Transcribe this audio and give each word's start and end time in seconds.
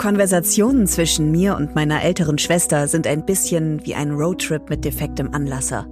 Konversationen 0.00 0.86
zwischen 0.86 1.30
mir 1.30 1.56
und 1.56 1.74
meiner 1.74 2.02
älteren 2.02 2.38
Schwester 2.38 2.88
sind 2.88 3.06
ein 3.06 3.26
bisschen 3.26 3.84
wie 3.84 3.94
ein 3.94 4.12
Roadtrip 4.12 4.70
mit 4.70 4.82
defektem 4.82 5.34
Anlasser. 5.34 5.86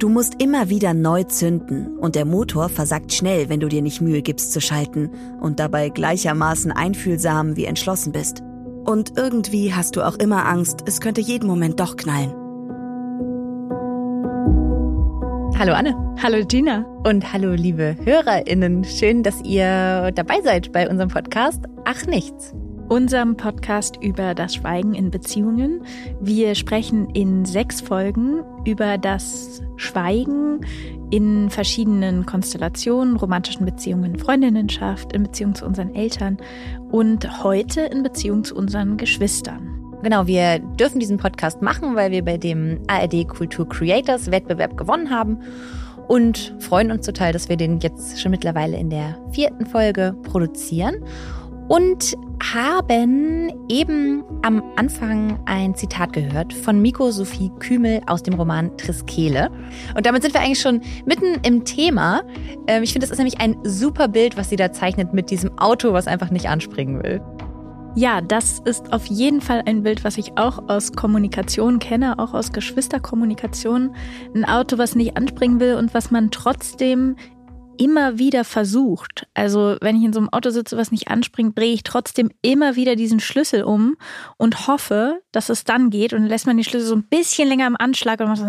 Du 0.00 0.08
musst 0.08 0.42
immer 0.42 0.68
wieder 0.68 0.94
neu 0.94 1.22
zünden 1.22 1.96
und 1.98 2.16
der 2.16 2.24
Motor 2.24 2.68
versagt 2.68 3.12
schnell, 3.12 3.48
wenn 3.48 3.60
du 3.60 3.68
dir 3.68 3.80
nicht 3.80 4.00
Mühe 4.00 4.20
gibst 4.20 4.52
zu 4.52 4.60
schalten 4.60 5.12
und 5.40 5.60
dabei 5.60 5.90
gleichermaßen 5.90 6.72
einfühlsam 6.72 7.54
wie 7.54 7.66
entschlossen 7.66 8.10
bist. 8.10 8.42
Und 8.84 9.12
irgendwie 9.16 9.72
hast 9.72 9.94
du 9.94 10.02
auch 10.02 10.16
immer 10.16 10.44
Angst, 10.44 10.80
es 10.86 11.00
könnte 11.00 11.20
jeden 11.20 11.46
Moment 11.46 11.78
doch 11.78 11.94
knallen. 11.94 12.32
Hallo 15.56 15.72
Anne. 15.74 15.94
Hallo 16.20 16.44
Gina. 16.44 16.84
Und 17.04 17.32
hallo 17.32 17.52
liebe 17.52 17.96
HörerInnen. 18.04 18.82
Schön, 18.82 19.22
dass 19.22 19.40
ihr 19.44 20.10
dabei 20.16 20.40
seid 20.42 20.72
bei 20.72 20.90
unserem 20.90 21.10
Podcast 21.10 21.60
Ach 21.84 22.04
Nichts 22.06 22.52
unserem 22.92 23.38
Podcast 23.38 23.96
über 24.02 24.34
das 24.34 24.56
Schweigen 24.56 24.94
in 24.94 25.10
Beziehungen. 25.10 25.82
Wir 26.20 26.54
sprechen 26.54 27.08
in 27.14 27.46
sechs 27.46 27.80
Folgen 27.80 28.44
über 28.66 28.98
das 28.98 29.62
Schweigen 29.76 30.60
in 31.10 31.48
verschiedenen 31.48 32.26
Konstellationen, 32.26 33.16
romantischen 33.16 33.64
Beziehungen, 33.64 34.18
Freundinnenschaft, 34.18 35.14
in 35.14 35.22
Beziehung 35.22 35.54
zu 35.54 35.64
unseren 35.64 35.94
Eltern 35.94 36.36
und 36.90 37.42
heute 37.42 37.80
in 37.80 38.02
Beziehung 38.02 38.44
zu 38.44 38.54
unseren 38.54 38.98
Geschwistern. 38.98 39.70
Genau, 40.02 40.26
wir 40.26 40.58
dürfen 40.58 41.00
diesen 41.00 41.16
Podcast 41.16 41.62
machen, 41.62 41.96
weil 41.96 42.10
wir 42.10 42.22
bei 42.22 42.36
dem 42.36 42.80
ARD 42.88 43.26
Kultur 43.26 43.66
Creators 43.66 44.30
Wettbewerb 44.30 44.76
gewonnen 44.76 45.08
haben 45.08 45.38
und 46.08 46.54
freuen 46.58 46.90
uns 46.90 47.06
total, 47.06 47.32
dass 47.32 47.48
wir 47.48 47.56
den 47.56 47.80
jetzt 47.80 48.20
schon 48.20 48.32
mittlerweile 48.32 48.76
in 48.76 48.90
der 48.90 49.16
vierten 49.30 49.64
Folge 49.64 50.14
produzieren 50.24 50.96
und 51.72 52.18
haben 52.52 53.50
eben 53.70 54.22
am 54.42 54.62
Anfang 54.76 55.38
ein 55.46 55.74
Zitat 55.74 56.12
gehört 56.12 56.52
von 56.52 56.82
Miko 56.82 57.10
Sophie 57.10 57.50
Kümel 57.60 58.02
aus 58.06 58.22
dem 58.22 58.34
Roman 58.34 58.76
Triskele. 58.76 59.50
Und 59.96 60.04
damit 60.04 60.20
sind 60.20 60.34
wir 60.34 60.42
eigentlich 60.42 60.60
schon 60.60 60.82
mitten 61.06 61.40
im 61.42 61.64
Thema. 61.64 62.24
Ähm, 62.66 62.82
ich 62.82 62.92
finde, 62.92 63.06
das 63.06 63.10
ist 63.12 63.16
nämlich 63.16 63.40
ein 63.40 63.56
super 63.64 64.08
Bild, 64.08 64.36
was 64.36 64.50
sie 64.50 64.56
da 64.56 64.70
zeichnet 64.70 65.14
mit 65.14 65.30
diesem 65.30 65.56
Auto, 65.58 65.94
was 65.94 66.08
einfach 66.08 66.30
nicht 66.30 66.46
anspringen 66.50 67.02
will. 67.02 67.22
Ja, 67.94 68.20
das 68.20 68.58
ist 68.66 68.92
auf 68.92 69.06
jeden 69.06 69.40
Fall 69.40 69.62
ein 69.64 69.82
Bild, 69.82 70.04
was 70.04 70.18
ich 70.18 70.36
auch 70.36 70.68
aus 70.68 70.92
Kommunikation 70.92 71.78
kenne, 71.78 72.18
auch 72.18 72.34
aus 72.34 72.52
Geschwisterkommunikation. 72.52 73.94
Ein 74.34 74.44
Auto, 74.44 74.76
was 74.76 74.94
nicht 74.94 75.16
anspringen 75.16 75.58
will 75.58 75.76
und 75.76 75.94
was 75.94 76.10
man 76.10 76.30
trotzdem 76.30 77.16
immer 77.78 78.18
wieder 78.18 78.44
versucht. 78.44 79.26
Also 79.34 79.76
wenn 79.80 79.96
ich 79.96 80.04
in 80.04 80.12
so 80.12 80.20
einem 80.20 80.28
Auto 80.28 80.50
sitze, 80.50 80.76
was 80.76 80.90
nicht 80.90 81.08
anspringt, 81.08 81.58
drehe 81.58 81.72
ich 81.72 81.82
trotzdem 81.82 82.30
immer 82.42 82.76
wieder 82.76 82.96
diesen 82.96 83.20
Schlüssel 83.20 83.64
um 83.64 83.96
und 84.36 84.66
hoffe, 84.66 85.20
dass 85.32 85.48
es 85.48 85.64
dann 85.64 85.90
geht. 85.90 86.12
Und 86.12 86.26
lässt 86.26 86.46
man 86.46 86.56
die 86.56 86.64
Schlüssel 86.64 86.86
so 86.86 86.96
ein 86.96 87.04
bisschen 87.04 87.48
länger 87.48 87.66
im 87.66 87.76
Anschlag 87.76 88.20
und 88.20 88.28
macht 88.28 88.38
so 88.38 88.44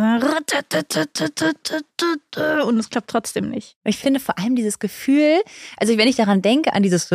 und 2.67 2.79
es 2.79 2.89
klappt 2.89 3.09
trotzdem 3.09 3.49
nicht. 3.49 3.77
Ich 3.83 3.97
finde 3.97 4.19
vor 4.19 4.38
allem 4.39 4.55
dieses 4.55 4.79
Gefühl, 4.79 5.41
also 5.77 5.97
wenn 5.97 6.07
ich 6.07 6.16
daran 6.16 6.41
denke, 6.41 6.73
an 6.73 6.83
dieses, 6.83 7.09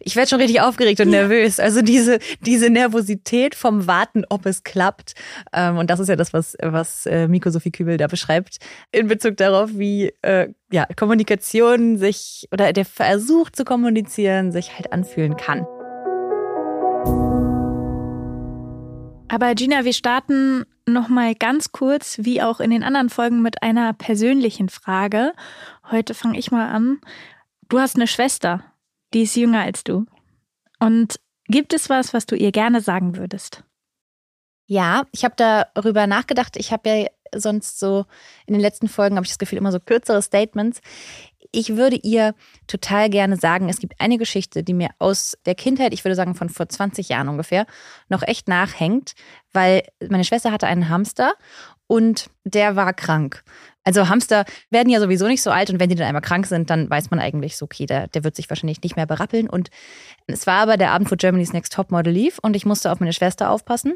ich 0.00 0.16
werde 0.16 0.28
schon 0.28 0.40
richtig 0.40 0.60
aufgeregt 0.60 1.00
und 1.00 1.10
nervös. 1.10 1.60
Also 1.60 1.82
diese, 1.82 2.18
diese 2.40 2.70
Nervosität 2.70 3.54
vom 3.54 3.86
Warten, 3.86 4.24
ob 4.28 4.46
es 4.46 4.62
klappt. 4.62 5.14
Ähm, 5.52 5.78
und 5.78 5.90
das 5.90 6.00
ist 6.00 6.08
ja 6.08 6.16
das, 6.16 6.32
was, 6.32 6.56
was 6.62 7.06
äh, 7.06 7.28
Miko 7.28 7.50
Sophie 7.50 7.70
Kübel 7.70 7.96
da 7.96 8.06
beschreibt, 8.06 8.58
in 8.92 9.08
Bezug 9.08 9.36
darauf, 9.36 9.70
wie 9.74 10.12
äh, 10.22 10.48
ja, 10.72 10.86
Kommunikation 10.96 11.96
sich 11.96 12.48
oder 12.52 12.72
der 12.72 12.84
Versuch 12.84 13.50
zu 13.50 13.64
kommunizieren 13.64 14.52
sich 14.52 14.74
halt 14.74 14.92
anfühlen 14.92 15.36
kann. 15.36 15.66
Aber 19.28 19.54
Gina, 19.54 19.84
wir 19.84 19.92
starten 19.92 20.64
noch 20.86 21.08
mal 21.08 21.34
ganz 21.34 21.70
kurz, 21.70 22.18
wie 22.22 22.42
auch 22.42 22.58
in 22.58 22.70
den 22.70 22.82
anderen 22.82 23.10
Folgen, 23.10 23.42
mit 23.42 23.62
einer 23.62 23.92
persönlichen 23.92 24.68
Frage. 24.68 25.32
Heute 25.90 26.14
fange 26.14 26.38
ich 26.38 26.50
mal 26.50 26.68
an. 26.68 27.00
Du 27.68 27.78
hast 27.78 27.94
eine 27.94 28.08
Schwester, 28.08 28.64
die 29.14 29.22
ist 29.22 29.36
jünger 29.36 29.60
als 29.60 29.84
du. 29.84 30.06
Und 30.80 31.20
gibt 31.46 31.72
es 31.72 31.88
was, 31.88 32.12
was 32.12 32.26
du 32.26 32.34
ihr 32.34 32.50
gerne 32.50 32.80
sagen 32.80 33.16
würdest? 33.16 33.62
Ja, 34.66 35.04
ich 35.12 35.24
habe 35.24 35.34
darüber 35.36 36.06
nachgedacht. 36.06 36.56
Ich 36.56 36.72
habe 36.72 36.88
ja 36.88 37.06
sonst 37.34 37.78
so 37.78 38.06
in 38.46 38.54
den 38.54 38.60
letzten 38.60 38.88
Folgen, 38.88 39.16
habe 39.16 39.24
ich 39.24 39.30
das 39.30 39.38
Gefühl, 39.38 39.58
immer 39.58 39.72
so 39.72 39.80
kürzere 39.80 40.22
Statements. 40.22 40.80
Ich 41.52 41.76
würde 41.76 41.96
ihr 41.96 42.34
total 42.66 43.10
gerne 43.10 43.36
sagen, 43.36 43.68
es 43.68 43.78
gibt 43.78 43.94
eine 43.98 44.18
Geschichte, 44.18 44.62
die 44.62 44.74
mir 44.74 44.90
aus 44.98 45.36
der 45.46 45.54
Kindheit, 45.54 45.92
ich 45.92 46.04
würde 46.04 46.14
sagen 46.14 46.34
von 46.34 46.48
vor 46.48 46.68
20 46.68 47.08
Jahren 47.08 47.28
ungefähr, 47.28 47.66
noch 48.08 48.22
echt 48.22 48.46
nachhängt, 48.46 49.14
weil 49.52 49.82
meine 50.08 50.24
Schwester 50.24 50.52
hatte 50.52 50.66
einen 50.66 50.88
Hamster 50.88 51.34
und 51.86 52.30
der 52.44 52.76
war 52.76 52.92
krank. 52.92 53.42
Also 53.82 54.08
Hamster 54.08 54.44
werden 54.70 54.90
ja 54.90 55.00
sowieso 55.00 55.26
nicht 55.26 55.42
so 55.42 55.50
alt 55.50 55.70
und 55.70 55.80
wenn 55.80 55.88
die 55.88 55.96
dann 55.96 56.06
einmal 56.06 56.22
krank 56.22 56.46
sind, 56.46 56.70
dann 56.70 56.88
weiß 56.88 57.10
man 57.10 57.18
eigentlich 57.18 57.56
so, 57.56 57.64
okay, 57.64 57.86
der, 57.86 58.06
der 58.08 58.22
wird 58.22 58.36
sich 58.36 58.48
wahrscheinlich 58.48 58.82
nicht 58.82 58.94
mehr 58.94 59.06
berappeln. 59.06 59.48
Und 59.48 59.70
es 60.26 60.46
war 60.46 60.60
aber 60.60 60.76
der 60.76 60.92
Abend, 60.92 61.10
wo 61.10 61.16
Germany's 61.16 61.52
Next 61.52 61.72
Topmodel 61.72 62.12
lief 62.12 62.38
und 62.40 62.54
ich 62.54 62.66
musste 62.66 62.92
auf 62.92 63.00
meine 63.00 63.12
Schwester 63.12 63.50
aufpassen, 63.50 63.94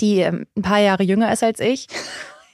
die 0.00 0.20
ähm, 0.20 0.46
ein 0.56 0.62
paar 0.62 0.78
Jahre 0.78 1.02
jünger 1.02 1.32
ist 1.32 1.42
als 1.42 1.60
ich. 1.60 1.88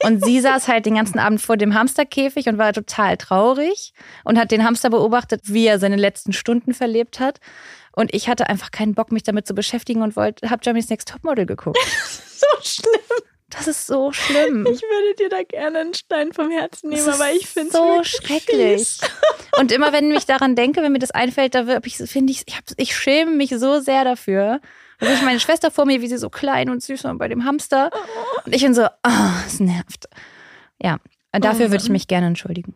Und 0.03 0.23
sie 0.23 0.39
saß 0.39 0.67
halt 0.67 0.85
den 0.85 0.95
ganzen 0.95 1.19
Abend 1.19 1.41
vor 1.41 1.57
dem 1.57 1.73
Hamsterkäfig 1.73 2.47
und 2.47 2.57
war 2.57 2.73
total 2.73 3.17
traurig 3.17 3.93
und 4.23 4.37
hat 4.37 4.51
den 4.51 4.63
Hamster 4.63 4.89
beobachtet, 4.89 5.41
wie 5.45 5.65
er 5.65 5.79
seine 5.79 5.95
letzten 5.95 6.33
Stunden 6.33 6.73
verlebt 6.73 7.19
hat. 7.19 7.39
Und 7.95 8.13
ich 8.13 8.27
hatte 8.27 8.49
einfach 8.49 8.71
keinen 8.71 8.95
Bock, 8.95 9.11
mich 9.11 9.23
damit 9.23 9.47
zu 9.47 9.53
beschäftigen 9.53 10.01
und 10.01 10.15
wollte, 10.15 10.49
habe 10.49 10.61
Germany's 10.61 10.89
Next 10.89 11.09
Topmodel 11.09 11.45
geguckt. 11.45 11.77
so 12.35 12.47
schlimm. 12.61 13.23
Das 13.49 13.67
ist 13.67 13.85
so 13.85 14.11
schlimm. 14.11 14.65
Ich 14.65 14.81
würde 14.81 15.15
dir 15.19 15.29
da 15.29 15.43
gerne 15.43 15.79
einen 15.79 15.93
Stein 15.93 16.33
vom 16.33 16.49
Herzen 16.49 16.89
nehmen, 16.89 17.07
aber 17.07 17.31
ich 17.31 17.47
finde 17.47 17.69
es 17.69 17.73
so 17.73 18.03
schrecklich. 18.03 18.81
Fies. 18.81 18.99
Und 19.59 19.71
immer 19.71 19.93
wenn 19.93 20.11
ich 20.11 20.25
daran 20.25 20.55
denke, 20.55 20.81
wenn 20.81 20.91
mir 20.91 20.99
das 20.99 21.11
einfällt, 21.11 21.53
da 21.53 21.65
finde 21.81 22.31
ich, 22.31 22.43
ich, 22.47 22.57
ich 22.77 22.95
schäme 22.95 23.31
mich 23.31 23.51
so 23.51 23.79
sehr 23.79 24.03
dafür. 24.03 24.59
Da 24.99 25.07
sehe 25.07 25.15
ich 25.15 25.21
meine 25.21 25.39
Schwester 25.39 25.71
vor 25.71 25.85
mir, 25.85 26.01
wie 26.01 26.07
sie 26.07 26.17
so 26.17 26.29
klein 26.29 26.69
und 26.69 26.81
süß 26.83 27.03
war 27.03 27.15
bei 27.15 27.27
dem 27.27 27.45
Hamster. 27.45 27.91
Und 28.45 28.55
ich 28.55 28.63
bin 28.63 28.73
so, 28.73 28.85
oh, 28.85 29.29
es 29.45 29.59
nervt. 29.59 30.07
Ja, 30.81 30.97
dafür 31.31 31.67
oh. 31.67 31.71
würde 31.71 31.83
ich 31.83 31.89
mich 31.89 32.07
gerne 32.07 32.27
entschuldigen. 32.27 32.75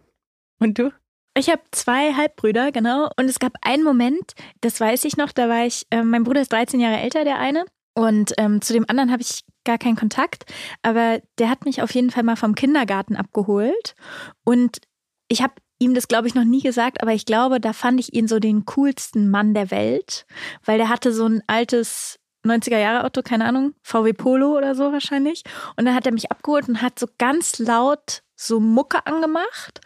Und 0.59 0.79
du? 0.79 0.91
Ich 1.37 1.49
habe 1.49 1.61
zwei 1.71 2.13
Halbbrüder, 2.13 2.71
genau. 2.71 3.11
Und 3.15 3.29
es 3.29 3.37
gab 3.39 3.53
einen 3.61 3.83
Moment, 3.83 4.33
das 4.61 4.79
weiß 4.79 5.05
ich 5.05 5.17
noch, 5.17 5.31
da 5.31 5.47
war 5.47 5.65
ich, 5.65 5.85
äh, 5.91 6.03
mein 6.03 6.23
Bruder 6.23 6.41
ist 6.41 6.51
13 6.51 6.79
Jahre 6.79 6.97
älter, 6.97 7.23
der 7.23 7.37
eine. 7.37 7.65
Und 7.93 8.33
ähm, 8.37 8.61
zu 8.61 8.73
dem 8.73 8.85
anderen 8.87 9.11
habe 9.11 9.21
ich 9.21 9.43
gar 9.63 9.77
keinen 9.77 9.95
Kontakt. 9.95 10.45
Aber 10.81 11.19
der 11.37 11.49
hat 11.49 11.65
mich 11.65 11.81
auf 11.81 11.91
jeden 11.93 12.09
Fall 12.09 12.23
mal 12.23 12.35
vom 12.35 12.55
Kindergarten 12.55 13.15
abgeholt. 13.15 13.95
Und 14.43 14.79
ich 15.27 15.41
habe 15.41 15.53
ihm 15.79 15.93
das, 15.93 16.07
glaube 16.07 16.27
ich, 16.27 16.35
noch 16.35 16.43
nie 16.43 16.61
gesagt, 16.61 17.01
aber 17.01 17.13
ich 17.13 17.25
glaube, 17.25 17.59
da 17.59 17.73
fand 17.73 17.99
ich 17.99 18.13
ihn 18.13 18.27
so 18.27 18.39
den 18.39 18.65
coolsten 18.65 19.29
Mann 19.29 19.53
der 19.53 19.71
Welt, 19.71 20.25
weil 20.65 20.77
der 20.77 20.89
hatte 20.89 21.13
so 21.13 21.25
ein 21.25 21.41
altes 21.47 22.19
90er 22.45 22.77
Jahre 22.77 23.05
Auto, 23.05 23.21
keine 23.21 23.45
Ahnung, 23.45 23.73
VW 23.83 24.13
Polo 24.13 24.57
oder 24.57 24.75
so 24.75 24.91
wahrscheinlich. 24.91 25.43
Und 25.75 25.85
dann 25.85 25.95
hat 25.95 26.05
er 26.05 26.13
mich 26.13 26.31
abgeholt 26.31 26.67
und 26.69 26.81
hat 26.81 26.97
so 26.97 27.07
ganz 27.17 27.59
laut 27.59 28.23
so 28.35 28.59
Mucke 28.59 29.05
angemacht 29.05 29.81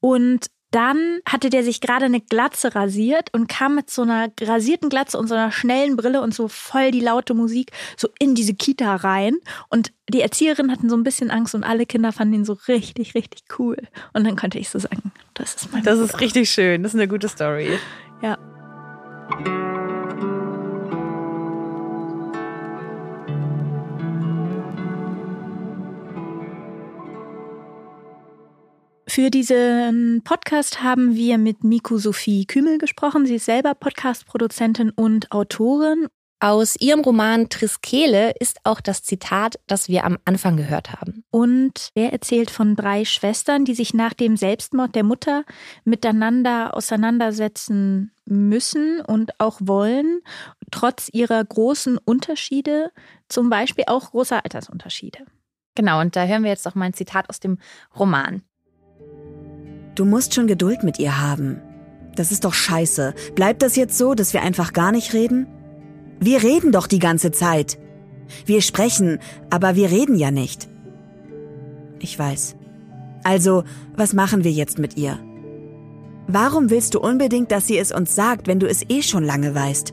und 0.00 0.46
dann 0.74 1.20
hatte 1.28 1.50
der 1.50 1.62
sich 1.62 1.80
gerade 1.80 2.06
eine 2.06 2.20
Glatze 2.20 2.74
rasiert 2.74 3.32
und 3.32 3.48
kam 3.48 3.76
mit 3.76 3.90
so 3.90 4.02
einer 4.02 4.28
rasierten 4.40 4.88
Glatze 4.88 5.18
und 5.18 5.28
so 5.28 5.34
einer 5.34 5.52
schnellen 5.52 5.96
Brille 5.96 6.20
und 6.20 6.34
so 6.34 6.48
voll 6.48 6.90
die 6.90 7.00
laute 7.00 7.34
Musik 7.34 7.70
so 7.96 8.08
in 8.18 8.34
diese 8.34 8.54
Kita 8.54 8.96
rein. 8.96 9.36
Und 9.68 9.92
die 10.08 10.20
Erzieherin 10.20 10.70
hatten 10.72 10.90
so 10.90 10.96
ein 10.96 11.04
bisschen 11.04 11.30
Angst 11.30 11.54
und 11.54 11.64
alle 11.64 11.86
Kinder 11.86 12.12
fanden 12.12 12.34
ihn 12.34 12.44
so 12.44 12.54
richtig, 12.68 13.14
richtig 13.14 13.44
cool. 13.58 13.76
Und 14.12 14.24
dann 14.24 14.36
konnte 14.36 14.58
ich 14.58 14.68
so 14.68 14.78
sagen, 14.78 15.12
das 15.34 15.54
ist 15.54 15.72
mein 15.72 15.82
Das 15.84 15.98
Bruder. 15.98 16.12
ist 16.12 16.20
richtig 16.20 16.50
schön. 16.50 16.82
Das 16.82 16.92
ist 16.94 17.00
eine 17.00 17.08
gute 17.08 17.28
Story. 17.28 17.78
Für 29.14 29.30
diesen 29.30 30.22
Podcast 30.24 30.82
haben 30.82 31.14
wir 31.14 31.38
mit 31.38 31.62
Miku 31.62 31.98
Sophie 31.98 32.46
Kümel 32.46 32.78
gesprochen. 32.78 33.26
Sie 33.26 33.36
ist 33.36 33.44
selber 33.44 33.76
Podcast-Produzentin 33.76 34.90
und 34.90 35.30
Autorin. 35.30 36.08
Aus 36.40 36.74
ihrem 36.74 36.98
Roman 36.98 37.48
Triskele 37.48 38.32
ist 38.40 38.58
auch 38.64 38.80
das 38.80 39.04
Zitat, 39.04 39.54
das 39.68 39.88
wir 39.88 40.04
am 40.04 40.18
Anfang 40.24 40.56
gehört 40.56 40.90
haben. 40.90 41.22
Und 41.30 41.90
er 41.94 42.12
erzählt 42.12 42.50
von 42.50 42.74
drei 42.74 43.04
Schwestern, 43.04 43.64
die 43.64 43.76
sich 43.76 43.94
nach 43.94 44.14
dem 44.14 44.36
Selbstmord 44.36 44.96
der 44.96 45.04
Mutter 45.04 45.44
miteinander 45.84 46.76
auseinandersetzen 46.76 48.10
müssen 48.24 49.00
und 49.00 49.38
auch 49.38 49.60
wollen, 49.62 50.22
trotz 50.72 51.08
ihrer 51.12 51.44
großen 51.44 51.98
Unterschiede, 51.98 52.90
zum 53.28 53.48
Beispiel 53.48 53.84
auch 53.86 54.10
großer 54.10 54.44
Altersunterschiede. 54.44 55.24
Genau, 55.76 56.00
und 56.00 56.16
da 56.16 56.24
hören 56.24 56.42
wir 56.42 56.50
jetzt 56.50 56.66
auch 56.66 56.74
mal 56.74 56.86
ein 56.86 56.94
Zitat 56.94 57.30
aus 57.30 57.38
dem 57.38 57.58
Roman. 57.96 58.42
Du 59.94 60.04
musst 60.04 60.34
schon 60.34 60.46
Geduld 60.46 60.82
mit 60.82 60.98
ihr 60.98 61.20
haben. 61.20 61.60
Das 62.16 62.32
ist 62.32 62.44
doch 62.44 62.54
scheiße. 62.54 63.14
Bleibt 63.34 63.62
das 63.62 63.76
jetzt 63.76 63.96
so, 63.98 64.14
dass 64.14 64.32
wir 64.32 64.42
einfach 64.42 64.72
gar 64.72 64.92
nicht 64.92 65.14
reden? 65.14 65.46
Wir 66.20 66.42
reden 66.42 66.72
doch 66.72 66.86
die 66.86 66.98
ganze 66.98 67.32
Zeit. 67.32 67.78
Wir 68.46 68.62
sprechen, 68.62 69.18
aber 69.50 69.76
wir 69.76 69.90
reden 69.90 70.16
ja 70.16 70.30
nicht. 70.30 70.68
Ich 71.98 72.18
weiß. 72.18 72.56
Also, 73.22 73.64
was 73.96 74.12
machen 74.12 74.44
wir 74.44 74.52
jetzt 74.52 74.78
mit 74.78 74.96
ihr? 74.96 75.18
Warum 76.26 76.70
willst 76.70 76.94
du 76.94 77.00
unbedingt, 77.00 77.50
dass 77.50 77.66
sie 77.66 77.78
es 77.78 77.92
uns 77.92 78.14
sagt, 78.14 78.46
wenn 78.46 78.60
du 78.60 78.68
es 78.68 78.88
eh 78.88 79.02
schon 79.02 79.24
lange 79.24 79.54
weißt? 79.54 79.92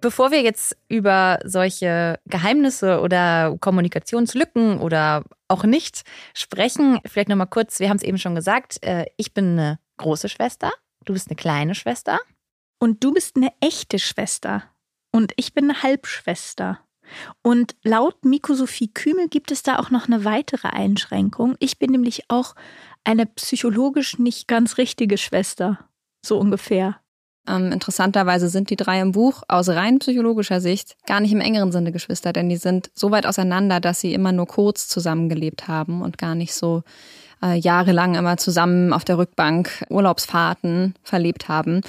Bevor 0.00 0.30
wir 0.30 0.40
jetzt 0.40 0.76
über 0.88 1.38
solche 1.44 2.18
Geheimnisse 2.26 3.00
oder 3.00 3.56
Kommunikationslücken 3.60 4.78
oder 4.78 5.24
auch 5.48 5.64
nicht 5.64 6.02
sprechen, 6.32 7.00
vielleicht 7.06 7.28
nochmal 7.28 7.48
kurz, 7.48 7.80
wir 7.80 7.90
haben 7.90 7.98
es 7.98 8.02
eben 8.02 8.18
schon 8.18 8.34
gesagt, 8.34 8.82
äh, 8.82 9.06
ich 9.16 9.34
bin 9.34 9.58
eine 9.58 9.78
große 9.98 10.28
Schwester, 10.28 10.72
du 11.04 11.12
bist 11.12 11.28
eine 11.28 11.36
kleine 11.36 11.74
Schwester. 11.74 12.18
Und 12.82 13.04
du 13.04 13.12
bist 13.12 13.36
eine 13.36 13.52
echte 13.60 13.98
Schwester. 13.98 14.64
Und 15.12 15.32
ich 15.36 15.52
bin 15.52 15.64
eine 15.64 15.82
Halbschwester. 15.82 16.80
Und 17.42 17.76
laut 17.82 18.24
Miko 18.24 18.54
Sophie 18.54 18.88
Kümel 18.88 19.28
gibt 19.28 19.50
es 19.50 19.62
da 19.62 19.78
auch 19.78 19.90
noch 19.90 20.06
eine 20.06 20.24
weitere 20.24 20.68
Einschränkung. 20.68 21.56
Ich 21.58 21.78
bin 21.78 21.90
nämlich 21.90 22.24
auch 22.28 22.54
eine 23.04 23.26
psychologisch 23.26 24.18
nicht 24.18 24.48
ganz 24.48 24.78
richtige 24.78 25.18
Schwester. 25.18 25.90
So 26.24 26.38
ungefähr. 26.38 26.99
Ähm, 27.48 27.72
interessanterweise 27.72 28.48
sind 28.48 28.70
die 28.70 28.76
drei 28.76 29.00
im 29.00 29.12
Buch 29.12 29.42
aus 29.48 29.68
rein 29.68 29.98
psychologischer 29.98 30.60
Sicht 30.60 30.96
gar 31.06 31.20
nicht 31.20 31.32
im 31.32 31.40
engeren 31.40 31.72
Sinne 31.72 31.92
Geschwister, 31.92 32.32
denn 32.32 32.48
die 32.48 32.56
sind 32.56 32.90
so 32.94 33.10
weit 33.10 33.26
auseinander, 33.26 33.80
dass 33.80 34.00
sie 34.00 34.14
immer 34.14 34.32
nur 34.32 34.46
kurz 34.46 34.88
zusammengelebt 34.88 35.68
haben 35.68 36.02
und 36.02 36.18
gar 36.18 36.34
nicht 36.34 36.54
so 36.54 36.82
äh, 37.42 37.58
jahrelang 37.58 38.14
immer 38.14 38.36
zusammen 38.36 38.92
auf 38.92 39.04
der 39.04 39.18
Rückbank 39.18 39.84
Urlaubsfahrten 39.88 40.94
verlebt 41.02 41.48
haben. 41.48 41.80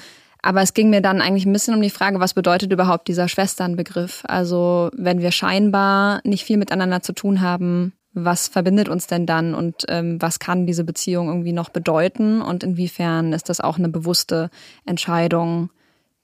Aber 0.41 0.61
es 0.61 0.73
ging 0.73 0.89
mir 0.89 1.01
dann 1.01 1.21
eigentlich 1.21 1.45
ein 1.45 1.53
bisschen 1.53 1.75
um 1.75 1.81
die 1.81 1.91
Frage, 1.91 2.19
was 2.19 2.33
bedeutet 2.33 2.71
überhaupt 2.71 3.07
dieser 3.07 3.27
Schwesternbegriff? 3.27 4.23
Also 4.27 4.89
wenn 4.95 5.21
wir 5.21 5.31
scheinbar 5.31 6.21
nicht 6.23 6.45
viel 6.45 6.57
miteinander 6.57 7.01
zu 7.01 7.13
tun 7.13 7.41
haben, 7.41 7.93
was 8.13 8.47
verbindet 8.47 8.89
uns 8.89 9.07
denn 9.07 9.25
dann 9.25 9.53
und 9.53 9.85
ähm, 9.87 10.21
was 10.21 10.39
kann 10.39 10.65
diese 10.65 10.83
Beziehung 10.83 11.27
irgendwie 11.27 11.53
noch 11.53 11.69
bedeuten 11.69 12.41
und 12.41 12.63
inwiefern 12.63 13.33
ist 13.33 13.49
das 13.49 13.61
auch 13.61 13.77
eine 13.77 13.89
bewusste 13.89 14.49
Entscheidung, 14.85 15.69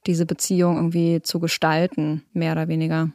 diese 0.05 0.25
Beziehung 0.25 0.75
irgendwie 0.75 1.21
zu 1.21 1.39
gestalten, 1.39 2.23
mehr 2.33 2.51
oder 2.51 2.67
weniger? 2.67 3.11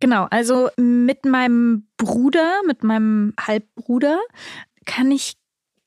Genau, 0.00 0.26
also 0.30 0.68
mit 0.76 1.24
meinem 1.24 1.86
Bruder, 1.96 2.60
mit 2.66 2.82
meinem 2.84 3.32
Halbbruder 3.40 4.20
kann 4.84 5.10
ich 5.10 5.36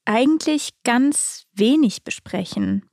eigentlich 0.05 0.71
ganz 0.83 1.45
wenig 1.53 2.03
besprechen. 2.03 2.83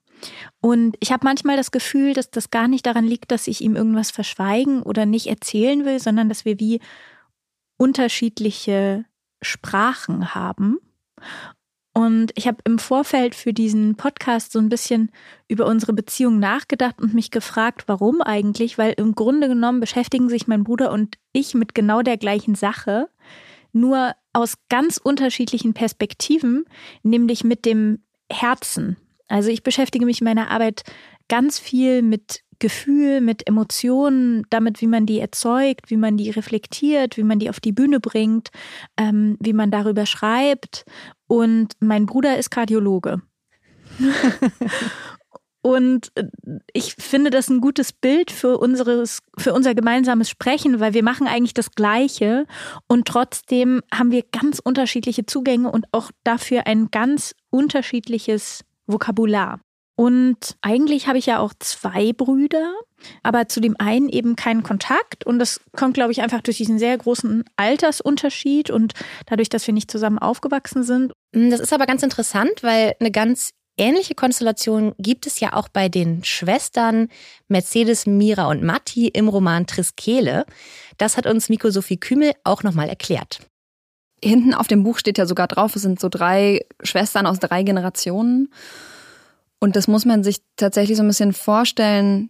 Und 0.61 0.97
ich 1.01 1.13
habe 1.13 1.25
manchmal 1.25 1.57
das 1.57 1.71
Gefühl, 1.71 2.13
dass 2.13 2.31
das 2.31 2.51
gar 2.51 2.69
nicht 2.69 2.87
daran 2.87 3.05
liegt, 3.05 3.31
dass 3.31 3.47
ich 3.47 3.61
ihm 3.61 3.77
irgendwas 3.77 4.11
verschweigen 4.11 4.83
oder 4.83 5.07
nicht 5.07 5.29
erzählen 5.29 5.85
will, 5.85 6.01
sondern 6.01 6.29
dass 6.29 6.45
wir 6.45 6.59
wie 6.61 6.81
unterschiedliche 7.77 9.05
Sprachen 9.45 10.35
haben. 10.35 10.79
Und 11.97 12.33
ich 12.35 12.49
habe 12.49 12.59
im 12.65 12.81
Vorfeld 12.81 13.37
für 13.37 13.53
diesen 13.53 13.95
Podcast 13.95 14.51
so 14.51 14.59
ein 14.59 14.69
bisschen 14.69 15.13
über 15.47 15.67
unsere 15.67 15.93
Beziehung 15.93 16.41
nachgedacht 16.41 17.01
und 17.01 17.15
mich 17.15 17.31
gefragt, 17.31 17.85
warum 17.87 18.21
eigentlich, 18.21 18.79
weil 18.79 18.95
im 18.97 19.15
Grunde 19.15 19.47
genommen 19.47 19.79
beschäftigen 19.79 20.29
sich 20.29 20.49
mein 20.49 20.65
Bruder 20.65 20.91
und 20.91 21.17
ich 21.33 21.55
mit 21.55 21.73
genau 21.73 22.03
der 22.03 22.17
gleichen 22.17 22.57
Sache, 22.57 23.09
nur 23.73 24.15
aus 24.33 24.55
ganz 24.69 24.97
unterschiedlichen 24.97 25.73
Perspektiven, 25.73 26.65
nämlich 27.05 27.45
mit 27.45 27.65
dem 27.65 28.03
Herzen. 28.31 28.97
Also 29.29 29.51
ich 29.51 29.63
beschäftige 29.63 30.05
mich 30.05 30.21
in 30.21 30.25
meiner 30.25 30.51
Arbeit 30.51 30.83
ganz 31.29 31.61
viel 31.61 32.03
mit 32.03 32.43
Gefühl, 32.59 33.21
mit 33.21 33.47
Emotionen, 33.47 34.45
damit, 34.51 34.81
wie 34.81 34.87
man 34.87 35.07
die 35.07 35.21
erzeugt, 35.21 35.91
wie 35.91 35.97
man 35.97 36.17
die 36.17 36.31
reflektiert, 36.31 37.17
wie 37.17 37.23
man 37.23 37.39
die 37.39 37.51
auf 37.51 37.61
die 37.61 37.73
Bühne 37.73 38.01
bringt, 38.01 38.51
ähm, 38.97 39.37
wie 39.41 39.53
man 39.53 39.71
darüber 39.71 40.07
schreibt. 40.07 40.85
Und 41.27 41.75
mein 41.81 42.07
Bruder 42.07 42.39
ist 42.39 42.51
Kardiologe. 42.51 43.23
Und 45.65 46.13
äh, 46.15 46.25
ich 46.75 46.95
finde 46.95 47.31
das 47.31 47.49
ein 47.49 47.63
gutes 47.63 47.95
Bild 47.95 48.31
für, 48.31 48.59
unseres, 48.59 49.21
für 49.39 49.55
unser 49.55 49.75
gemeinsames 49.75 50.29
Sprechen, 50.29 50.79
weil 50.79 50.93
wir 50.93 51.03
machen 51.03 51.27
eigentlich 51.27 51.55
das 51.55 51.71
Gleiche 51.71 52.45
und 52.87 53.09
trotzdem 53.09 53.81
haben 53.91 54.11
wir 54.11 54.25
ganz 54.31 54.59
unterschiedliche 54.59 55.25
Zugänge 55.25 55.73
und 55.73 55.87
auch 55.93 56.11
dafür 56.23 56.67
ein 56.67 56.91
ganz 56.91 57.35
unterschiedliches 57.49 58.63
Vokabular. 58.87 59.61
Und 59.97 60.57
eigentlich 60.61 61.07
habe 61.07 61.19
ich 61.19 61.27
ja 61.27 61.39
auch 61.39 61.53
zwei 61.61 62.13
Brüder, 62.13 62.75
aber 63.23 63.49
zu 63.49 63.61
dem 63.61 63.77
einen 63.79 64.09
eben 64.09 64.35
keinen 64.35 64.63
Kontakt. 64.65 65.25
Und 65.25 65.39
das 65.39 65.61
kommt, 65.77 65.95
glaube 65.95 66.11
ich, 66.11 66.21
einfach 66.21 66.41
durch 66.41 66.57
diesen 66.57 66.79
sehr 66.79 66.99
großen 66.99 67.45
Altersunterschied 67.57 68.71
und 68.71 68.95
dadurch, 69.27 69.49
dass 69.49 69.67
wir 69.67 69.75
nicht 69.75 69.91
zusammen 69.91 70.19
aufgewachsen 70.19 70.83
sind. 70.83 71.13
Hm, 71.35 71.51
das 71.51 71.61
ist 71.61 71.73
aber 71.73 71.87
ganz 71.87 72.03
interessant, 72.03 72.63
weil 72.63 72.95
eine 72.99 73.13
ganz 73.13 73.51
ähnliche 73.77 74.15
Konstellation 74.15 74.95
gibt 74.99 75.27
es 75.27 75.41
ja 75.41 75.53
auch 75.53 75.69
bei 75.69 75.89
den 75.89 76.25
Schwestern 76.25 77.09
Mercedes, 77.49 78.07
Mira 78.07 78.49
und 78.49 78.63
Matti 78.63 79.09
im 79.09 79.29
Roman 79.29 79.67
Triskele. 79.67 80.45
Das 80.99 81.17
hat 81.17 81.27
uns 81.27 81.49
Miko 81.49 81.71
Sophie 81.71 81.99
Kümel 81.99 82.33
auch 82.45 82.63
nochmal 82.63 82.89
erklärt. 82.89 83.41
Hinten 84.23 84.55
auf 84.55 84.69
dem 84.69 84.85
Buch 84.85 84.99
steht 84.99 85.19
ja 85.19 85.27
sogar 85.27 85.49
drauf, 85.49 85.77
es 85.77 85.83
sind 85.83 86.01
so 86.01 86.09
drei 86.09 86.65
Schwestern 86.83 87.27
aus 87.27 87.41
drei 87.41 87.63
Generationen. 87.63 88.49
Und 89.65 89.77
das 89.77 89.89
muss 89.89 90.05
man 90.05 90.23
sich 90.23 90.43
tatsächlich 90.57 90.99
so 90.99 91.03
ein 91.03 91.09
bisschen 91.09 91.33
vorstellen, 91.33 92.29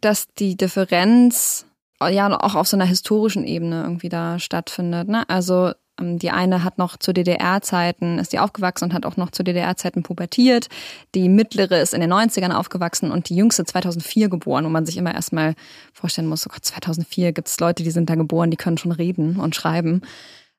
dass 0.00 0.28
die 0.34 0.56
Differenz 0.56 1.66
ja 2.00 2.40
auch 2.40 2.54
auf 2.54 2.68
so 2.68 2.76
einer 2.76 2.84
historischen 2.84 3.44
Ebene 3.44 3.82
irgendwie 3.82 4.08
da 4.08 4.38
stattfindet. 4.38 5.08
Ne? 5.08 5.28
Also 5.28 5.72
ähm, 6.00 6.20
die 6.20 6.30
eine 6.30 6.62
hat 6.62 6.78
noch 6.78 6.96
zu 6.96 7.12
DDR-Zeiten, 7.12 8.20
ist 8.20 8.32
die 8.32 8.38
aufgewachsen 8.38 8.84
und 8.84 8.94
hat 8.94 9.04
auch 9.04 9.16
noch 9.16 9.32
zu 9.32 9.42
DDR-Zeiten 9.42 10.04
pubertiert. 10.04 10.68
Die 11.16 11.28
mittlere 11.28 11.80
ist 11.80 11.92
in 11.92 12.00
den 12.00 12.12
90ern 12.12 12.52
aufgewachsen 12.52 13.10
und 13.10 13.30
die 13.30 13.34
jüngste 13.34 13.64
2004 13.64 14.28
geboren, 14.28 14.64
wo 14.64 14.68
man 14.68 14.86
sich 14.86 14.96
immer 14.96 15.12
erstmal 15.12 15.56
vorstellen 15.92 16.28
muss, 16.28 16.46
oh 16.46 16.50
Gott, 16.52 16.64
2004 16.64 17.32
gibt 17.32 17.48
es 17.48 17.58
Leute, 17.58 17.82
die 17.82 17.90
sind 17.90 18.08
da 18.08 18.14
geboren, 18.14 18.52
die 18.52 18.56
können 18.56 18.78
schon 18.78 18.92
reden 18.92 19.40
und 19.40 19.56
schreiben. 19.56 20.02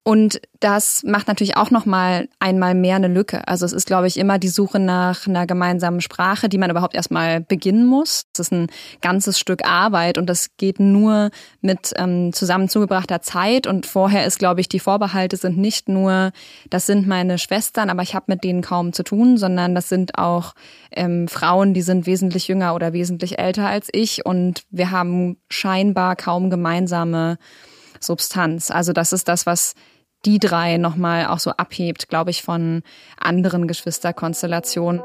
Und 0.07 0.39
das 0.59 1.01
macht 1.03 1.27
natürlich 1.27 1.57
auch 1.57 1.71
noch 1.71 1.87
mal 1.87 2.29
einmal 2.37 2.75
mehr 2.75 2.97
eine 2.97 3.07
Lücke. 3.07 3.47
Also 3.47 3.65
es 3.65 3.73
ist, 3.73 3.87
glaube 3.87 4.05
ich, 4.05 4.17
immer 4.17 4.37
die 4.37 4.49
Suche 4.49 4.77
nach 4.77 5.25
einer 5.25 5.47
gemeinsamen 5.47 5.99
Sprache, 5.99 6.47
die 6.47 6.59
man 6.59 6.69
überhaupt 6.69 6.93
erstmal 6.93 7.41
beginnen 7.41 7.87
muss. 7.87 8.27
Es 8.31 8.41
ist 8.41 8.51
ein 8.51 8.67
ganzes 9.01 9.39
Stück 9.39 9.65
Arbeit 9.65 10.19
und 10.19 10.27
das 10.27 10.57
geht 10.57 10.79
nur 10.79 11.31
mit 11.61 11.91
ähm, 11.95 12.33
zusammen 12.33 12.69
zugebrachter 12.69 13.23
Zeit. 13.23 13.65
Und 13.65 13.87
vorher 13.87 14.27
ist, 14.27 14.37
glaube 14.37 14.61
ich, 14.61 14.69
die 14.69 14.79
Vorbehalte 14.79 15.37
sind 15.37 15.57
nicht 15.57 15.89
nur, 15.89 16.33
das 16.69 16.85
sind 16.85 17.07
meine 17.07 17.39
Schwestern, 17.39 17.89
aber 17.89 18.03
ich 18.03 18.13
habe 18.13 18.25
mit 18.27 18.43
denen 18.43 18.61
kaum 18.61 18.93
zu 18.93 19.01
tun, 19.01 19.37
sondern 19.37 19.73
das 19.73 19.89
sind 19.89 20.19
auch 20.19 20.53
ähm, 20.91 21.27
Frauen, 21.27 21.73
die 21.73 21.81
sind 21.81 22.05
wesentlich 22.05 22.47
jünger 22.47 22.75
oder 22.75 22.93
wesentlich 22.93 23.39
älter 23.39 23.65
als 23.65 23.87
ich 23.91 24.23
und 24.23 24.65
wir 24.69 24.91
haben 24.91 25.37
scheinbar 25.49 26.15
kaum 26.15 26.51
gemeinsame 26.51 27.39
Substanz. 27.99 28.69
Also 28.69 28.93
das 28.93 29.11
ist 29.11 29.27
das, 29.27 29.47
was 29.47 29.73
die 30.25 30.39
drei 30.39 30.77
nochmal 30.77 31.27
auch 31.27 31.39
so 31.39 31.51
abhebt, 31.51 32.09
glaube 32.09 32.31
ich, 32.31 32.41
von 32.41 32.81
anderen 33.17 33.67
Geschwisterkonstellationen. 33.67 35.01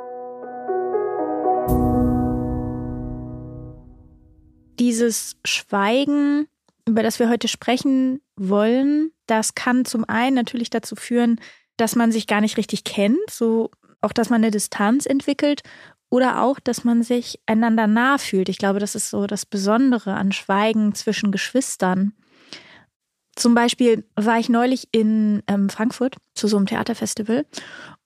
Dieses 4.79 5.37
Schweigen, 5.45 6.47
über 6.89 7.03
das 7.03 7.19
wir 7.19 7.29
heute 7.29 7.49
sprechen 7.49 8.21
wollen, 8.37 9.13
das 9.27 9.55
kann 9.55 9.85
zum 9.85 10.05
einen 10.09 10.35
natürlich 10.35 10.71
dazu 10.71 10.97
führen, 10.97 11.39
dass 11.77 11.97
man 11.97 12.13
sich 12.13 12.27
gar 12.27 12.41
nicht 12.41 12.57
richtig 12.57 12.85
kennt, 12.85 13.31
so 13.31 13.71
auch, 14.01 14.13
dass 14.13 14.31
man 14.31 14.43
eine 14.43 14.51
Distanz 14.51 15.07
entwickelt 15.07 15.63
oder 16.11 16.43
auch, 16.43 16.59
dass 16.59 16.85
man 16.85 17.03
sich 17.03 17.41
einander 17.47 17.87
nah 17.87 18.19
fühlt. 18.19 18.49
Ich 18.49 18.59
glaube, 18.59 18.81
das 18.81 18.95
ist 18.95 19.11
so 19.11 19.27
das 19.27 19.47
Besondere 19.47 20.15
an 20.15 20.33
Schweigen 20.33 20.95
zwischen 20.95 21.31
Geschwistern. 21.31 22.15
Zum 23.41 23.55
Beispiel 23.55 24.05
war 24.17 24.39
ich 24.39 24.51
neulich 24.51 24.89
in 24.93 25.43
ähm, 25.47 25.71
Frankfurt 25.71 26.17
zu 26.35 26.47
so 26.47 26.59
einem 26.59 26.67
Theaterfestival 26.67 27.47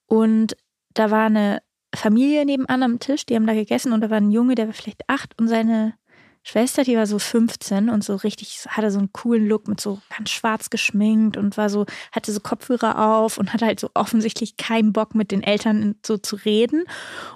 und 0.05 0.55
da 0.93 1.11
war 1.11 1.25
eine 1.25 1.61
Familie 1.93 2.45
nebenan 2.45 2.83
am 2.83 2.99
Tisch, 2.99 3.25
die 3.25 3.35
haben 3.35 3.45
da 3.45 3.53
gegessen 3.53 3.91
und 3.91 3.99
da 3.99 4.09
war 4.09 4.15
ein 4.15 4.31
Junge, 4.31 4.55
der 4.55 4.67
war 4.67 4.73
vielleicht 4.73 5.01
acht 5.09 5.37
und 5.37 5.49
seine 5.49 5.95
Schwester, 6.41 6.83
die 6.83 6.95
war 6.95 7.05
so 7.05 7.19
15 7.19 7.89
und 7.89 8.01
so 8.01 8.15
richtig, 8.15 8.65
hatte 8.69 8.91
so 8.91 8.99
einen 8.99 9.11
coolen 9.11 9.45
Look 9.45 9.67
mit 9.67 9.81
so 9.81 9.99
ganz 10.15 10.29
schwarz 10.29 10.69
geschminkt 10.69 11.35
und 11.35 11.57
war 11.57 11.69
so, 11.69 11.85
hatte 12.13 12.31
so 12.31 12.39
Kopfhörer 12.39 13.05
auf 13.05 13.37
und 13.37 13.51
hatte 13.51 13.65
halt 13.65 13.81
so 13.81 13.89
offensichtlich 13.93 14.55
keinen 14.55 14.93
Bock 14.93 15.15
mit 15.15 15.31
den 15.31 15.43
Eltern 15.43 15.95
so 16.05 16.17
zu 16.17 16.37
reden 16.37 16.85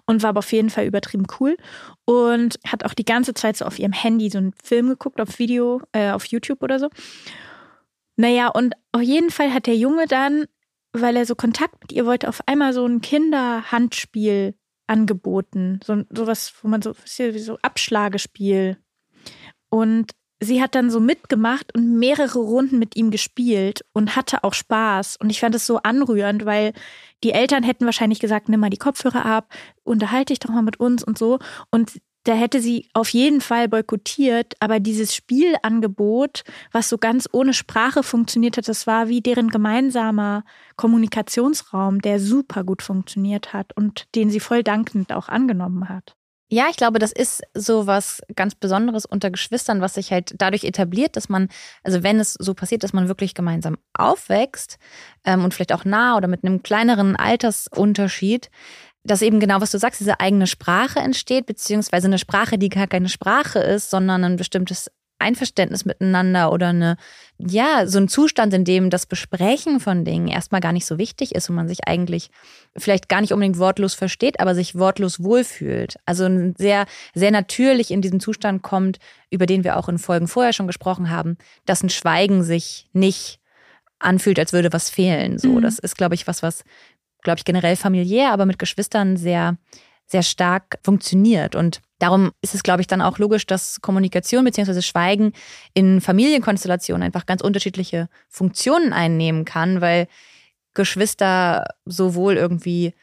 und 0.06 0.24
war 0.24 0.30
aber 0.30 0.40
auf 0.40 0.54
jeden 0.54 0.70
Fall 0.70 0.86
übertrieben 0.86 1.26
cool 1.42 1.58
und 2.06 2.60
hat 2.66 2.86
auch 2.86 2.94
die 2.94 3.04
ganze 3.04 3.34
Zeit 3.34 3.58
so 3.58 3.66
auf 3.66 3.78
ihrem 3.78 3.92
Handy 3.92 4.30
so 4.30 4.38
einen 4.38 4.54
Film 4.64 4.88
geguckt, 4.88 5.20
auf 5.20 5.38
Video, 5.38 5.82
äh, 5.92 6.12
auf 6.12 6.24
YouTube 6.28 6.64
oder 6.64 6.80
so. 6.80 6.90
Naja, 8.20 8.50
und 8.50 8.74
auf 8.92 9.02
jeden 9.02 9.30
Fall 9.30 9.54
hat 9.54 9.66
der 9.66 9.78
Junge 9.78 10.06
dann, 10.06 10.44
weil 10.92 11.16
er 11.16 11.26
so 11.26 11.36
Kontakt 11.36 11.80
mit 11.80 11.94
ihr 11.94 12.06
wollte, 12.06 12.28
auf 12.28 12.42
einmal 12.48 12.74
so 12.74 12.86
ein 12.86 13.00
Kinderhandspiel 13.00 14.56
angeboten. 14.88 15.80
So 15.86 16.04
sowas, 16.10 16.54
wo 16.62 16.68
man 16.68 16.82
so, 16.82 16.94
so 17.06 17.58
Abschlagespiel. 17.62 18.76
Und 19.70 20.12
sie 20.42 20.62
hat 20.62 20.76
dann 20.76 20.92
so 20.92 21.00
mitgemacht 21.00 21.74
und 21.74 21.98
mehrere 21.98 22.40
Runden 22.40 22.78
mit 22.78 22.98
ihm 22.98 23.10
gespielt 23.10 23.86
und 23.94 24.18
hatte 24.18 24.44
auch 24.44 24.54
Spaß. 24.54 25.16
Und 25.16 25.30
ich 25.30 25.40
fand 25.40 25.56
es 25.56 25.66
so 25.66 25.78
anrührend, 25.78 26.44
weil 26.44 26.74
die 27.24 27.32
Eltern 27.32 27.64
hätten 27.64 27.86
wahrscheinlich 27.86 28.20
gesagt, 28.20 28.50
nimm 28.50 28.60
mal 28.60 28.70
die 28.70 28.76
Kopfhörer 28.76 29.24
ab, 29.24 29.54
unterhalte 29.84 30.34
dich 30.34 30.40
doch 30.40 30.50
mal 30.50 30.62
mit 30.62 30.78
uns 30.78 31.06
und 31.06 31.18
so. 31.18 31.40
Und 31.72 32.02
da 32.30 32.36
hätte 32.36 32.62
sie 32.62 32.88
auf 32.94 33.10
jeden 33.10 33.42
Fall 33.42 33.68
boykottiert, 33.68 34.54
aber 34.60 34.80
dieses 34.80 35.16
Spielangebot, 35.16 36.44
was 36.72 36.88
so 36.88 37.00
ganz 37.00 37.28
ohne 37.32 37.56
Sprache 37.56 38.04
funktioniert 38.04 38.56
hat, 38.58 38.68
das 38.68 38.86
war 38.86 39.08
wie 39.08 39.22
deren 39.22 39.50
gemeinsamer 39.50 40.44
Kommunikationsraum, 40.76 42.02
der 42.02 42.20
super 42.20 42.64
gut 42.64 42.84
funktioniert 42.84 43.52
hat 43.54 43.76
und 43.76 44.06
den 44.14 44.30
sie 44.30 44.40
voll 44.40 44.62
dankend 44.62 45.12
auch 45.12 45.28
angenommen 45.28 45.90
hat. 45.90 46.16
Ja, 46.52 46.66
ich 46.70 46.78
glaube, 46.78 46.98
das 46.98 47.12
ist 47.12 47.44
so 47.54 47.86
was 47.86 48.24
ganz 48.36 48.56
Besonderes 48.56 49.06
unter 49.06 49.30
Geschwistern, 49.30 49.82
was 49.82 49.94
sich 49.94 50.12
halt 50.12 50.34
dadurch 50.36 50.64
etabliert, 50.64 51.16
dass 51.16 51.30
man, 51.30 51.48
also 51.84 52.02
wenn 52.02 52.20
es 52.20 52.34
so 52.34 52.56
passiert, 52.56 52.84
dass 52.84 52.92
man 52.92 53.08
wirklich 53.08 53.36
gemeinsam 53.36 53.78
aufwächst 53.94 54.80
ähm, 55.26 55.44
und 55.44 55.54
vielleicht 55.54 55.74
auch 55.74 55.86
nah 55.86 56.18
oder 56.18 56.28
mit 56.28 56.44
einem 56.44 56.64
kleineren 56.64 57.16
Altersunterschied, 57.16 58.50
dass 59.04 59.22
eben 59.22 59.40
genau, 59.40 59.62
was 59.62 59.72
du 59.72 59.78
sagst, 59.78 60.00
diese 60.00 60.20
eigene 60.20 60.48
Sprache 60.48 61.00
entsteht, 61.00 61.46
beziehungsweise 61.46 62.08
eine 62.08 62.20
Sprache, 62.20 62.58
die 62.58 62.70
gar 62.70 62.88
keine 62.88 63.10
Sprache 63.10 63.60
ist, 63.60 63.90
sondern 63.90 64.24
ein 64.24 64.36
bestimmtes 64.36 64.92
Einverständnis 65.20 65.86
miteinander 65.86 66.52
oder 66.52 66.70
eine, 66.70 66.98
ja, 67.38 67.86
so 67.86 68.00
ein 68.00 68.08
Zustand, 68.08 68.54
in 68.54 68.64
dem 68.64 68.90
das 68.90 69.06
Besprechen 69.06 69.80
von 69.80 70.06
Dingen 70.06 70.30
erstmal 70.30 70.62
gar 70.62 70.72
nicht 70.72 70.86
so 70.86 70.98
wichtig 70.98 71.36
ist 71.36 71.50
und 71.50 71.56
man 71.56 71.68
sich 71.68 71.88
eigentlich 71.88 72.30
vielleicht 72.76 73.10
gar 73.10 73.22
nicht 73.22 73.34
unbedingt 73.34 73.60
wortlos 73.60 73.94
versteht, 73.94 74.40
aber 74.40 74.56
sich 74.56 74.76
wortlos 74.76 75.22
wohlfühlt. 75.22 75.96
Also 76.06 76.30
sehr, 76.58 76.86
sehr 77.14 77.32
natürlich 77.32 77.92
in 77.92 78.02
diesen 78.02 78.22
Zustand 78.22 78.64
kommt, 78.64 79.00
über 79.30 79.46
den 79.46 79.64
wir 79.64 79.78
auch 79.78 79.90
in 79.90 80.00
Folgen 80.00 80.28
vorher 80.28 80.54
schon 80.54 80.68
gesprochen 80.68 81.10
haben, 81.10 81.38
dass 81.66 81.84
ein 81.84 81.90
Schweigen 81.90 82.44
sich 82.44 82.88
nicht 82.94 83.40
anfühlt, 84.00 84.40
als 84.40 84.54
würde 84.54 84.72
was 84.72 84.90
fehlen. 84.90 85.38
So, 85.38 85.50
mhm. 85.50 85.62
das 85.62 85.78
ist, 85.78 85.98
glaube 85.98 86.16
ich, 86.16 86.26
was, 86.26 86.42
was, 86.42 86.64
glaube 87.22 87.40
ich, 87.40 87.46
generell 87.46 87.76
familiär, 87.76 88.32
aber 88.32 88.46
mit 88.46 88.60
Geschwistern 88.60 89.18
sehr, 89.18 89.58
sehr 90.06 90.24
stark 90.24 90.80
funktioniert 90.84 91.56
und 91.56 91.82
Darum 92.00 92.32
ist 92.42 92.56
es, 92.56 92.64
glaube 92.64 92.80
ich, 92.82 92.88
dann 92.88 93.02
auch 93.02 93.20
logisch, 93.20 93.46
dass 93.46 93.82
Kommunikation 93.82 94.46
bzw. 94.46 94.82
Schweigen 94.82 95.34
in 95.74 96.00
Familienkonstellationen 96.00 97.04
einfach 97.04 97.26
ganz 97.26 97.42
unterschiedliche 97.42 98.08
Funktionen 98.30 98.94
einnehmen 98.94 99.44
kann, 99.44 99.82
weil 99.82 100.08
Geschwister 100.74 101.66
sowohl 101.86 102.38
irgendwie 102.38 102.94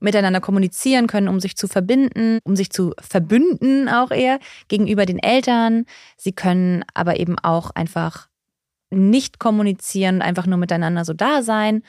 miteinander 0.00 0.40
kommunizieren 0.40 1.06
können, 1.06 1.28
um 1.28 1.38
sich 1.38 1.56
zu 1.56 1.68
verbinden, 1.68 2.40
um 2.42 2.56
sich 2.56 2.70
zu 2.70 2.92
verbünden 3.00 3.88
auch 3.88 4.10
eher 4.10 4.40
gegenüber 4.66 5.06
den 5.06 5.18
Eltern. 5.18 5.84
Sie 6.16 6.32
können 6.32 6.84
aber 6.94 7.20
eben 7.20 7.38
auch 7.38 7.70
einfach 7.70 8.28
nicht 8.90 9.38
kommunizieren, 9.38 10.22
einfach 10.22 10.46
nur 10.46 10.58
miteinander 10.58 11.04
so 11.04 11.12
da 11.12 11.42
sein. 11.42 11.84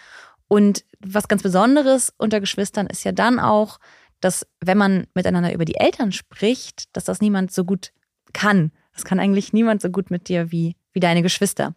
Und 0.51 0.83
was 0.99 1.29
ganz 1.29 1.43
Besonderes 1.43 2.11
unter 2.17 2.41
Geschwistern 2.41 2.87
ist 2.87 3.05
ja 3.05 3.13
dann 3.13 3.39
auch, 3.39 3.79
dass 4.19 4.45
wenn 4.59 4.77
man 4.77 5.07
miteinander 5.13 5.53
über 5.53 5.63
die 5.63 5.75
Eltern 5.75 6.11
spricht, 6.11 6.93
dass 6.93 7.05
das 7.05 7.21
niemand 7.21 7.53
so 7.53 7.63
gut 7.63 7.93
kann. 8.33 8.73
Das 8.93 9.05
kann 9.05 9.21
eigentlich 9.21 9.53
niemand 9.53 9.81
so 9.81 9.89
gut 9.89 10.11
mit 10.11 10.27
dir 10.27 10.51
wie, 10.51 10.75
wie 10.91 10.99
deine 10.99 11.21
Geschwister. 11.21 11.73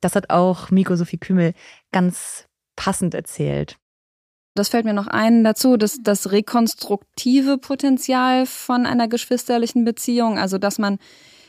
Das 0.00 0.14
hat 0.14 0.30
auch 0.30 0.70
Miko 0.70 0.94
Sophie 0.94 1.18
Kümel 1.18 1.54
ganz 1.90 2.46
passend 2.76 3.14
erzählt. 3.14 3.78
Das 4.54 4.68
fällt 4.68 4.84
mir 4.84 4.94
noch 4.94 5.08
ein 5.08 5.42
dazu, 5.42 5.76
dass 5.76 5.98
das 6.00 6.30
rekonstruktive 6.30 7.58
Potenzial 7.58 8.46
von 8.46 8.86
einer 8.86 9.08
geschwisterlichen 9.08 9.84
Beziehung, 9.84 10.38
also 10.38 10.58
dass 10.58 10.78
man 10.78 11.00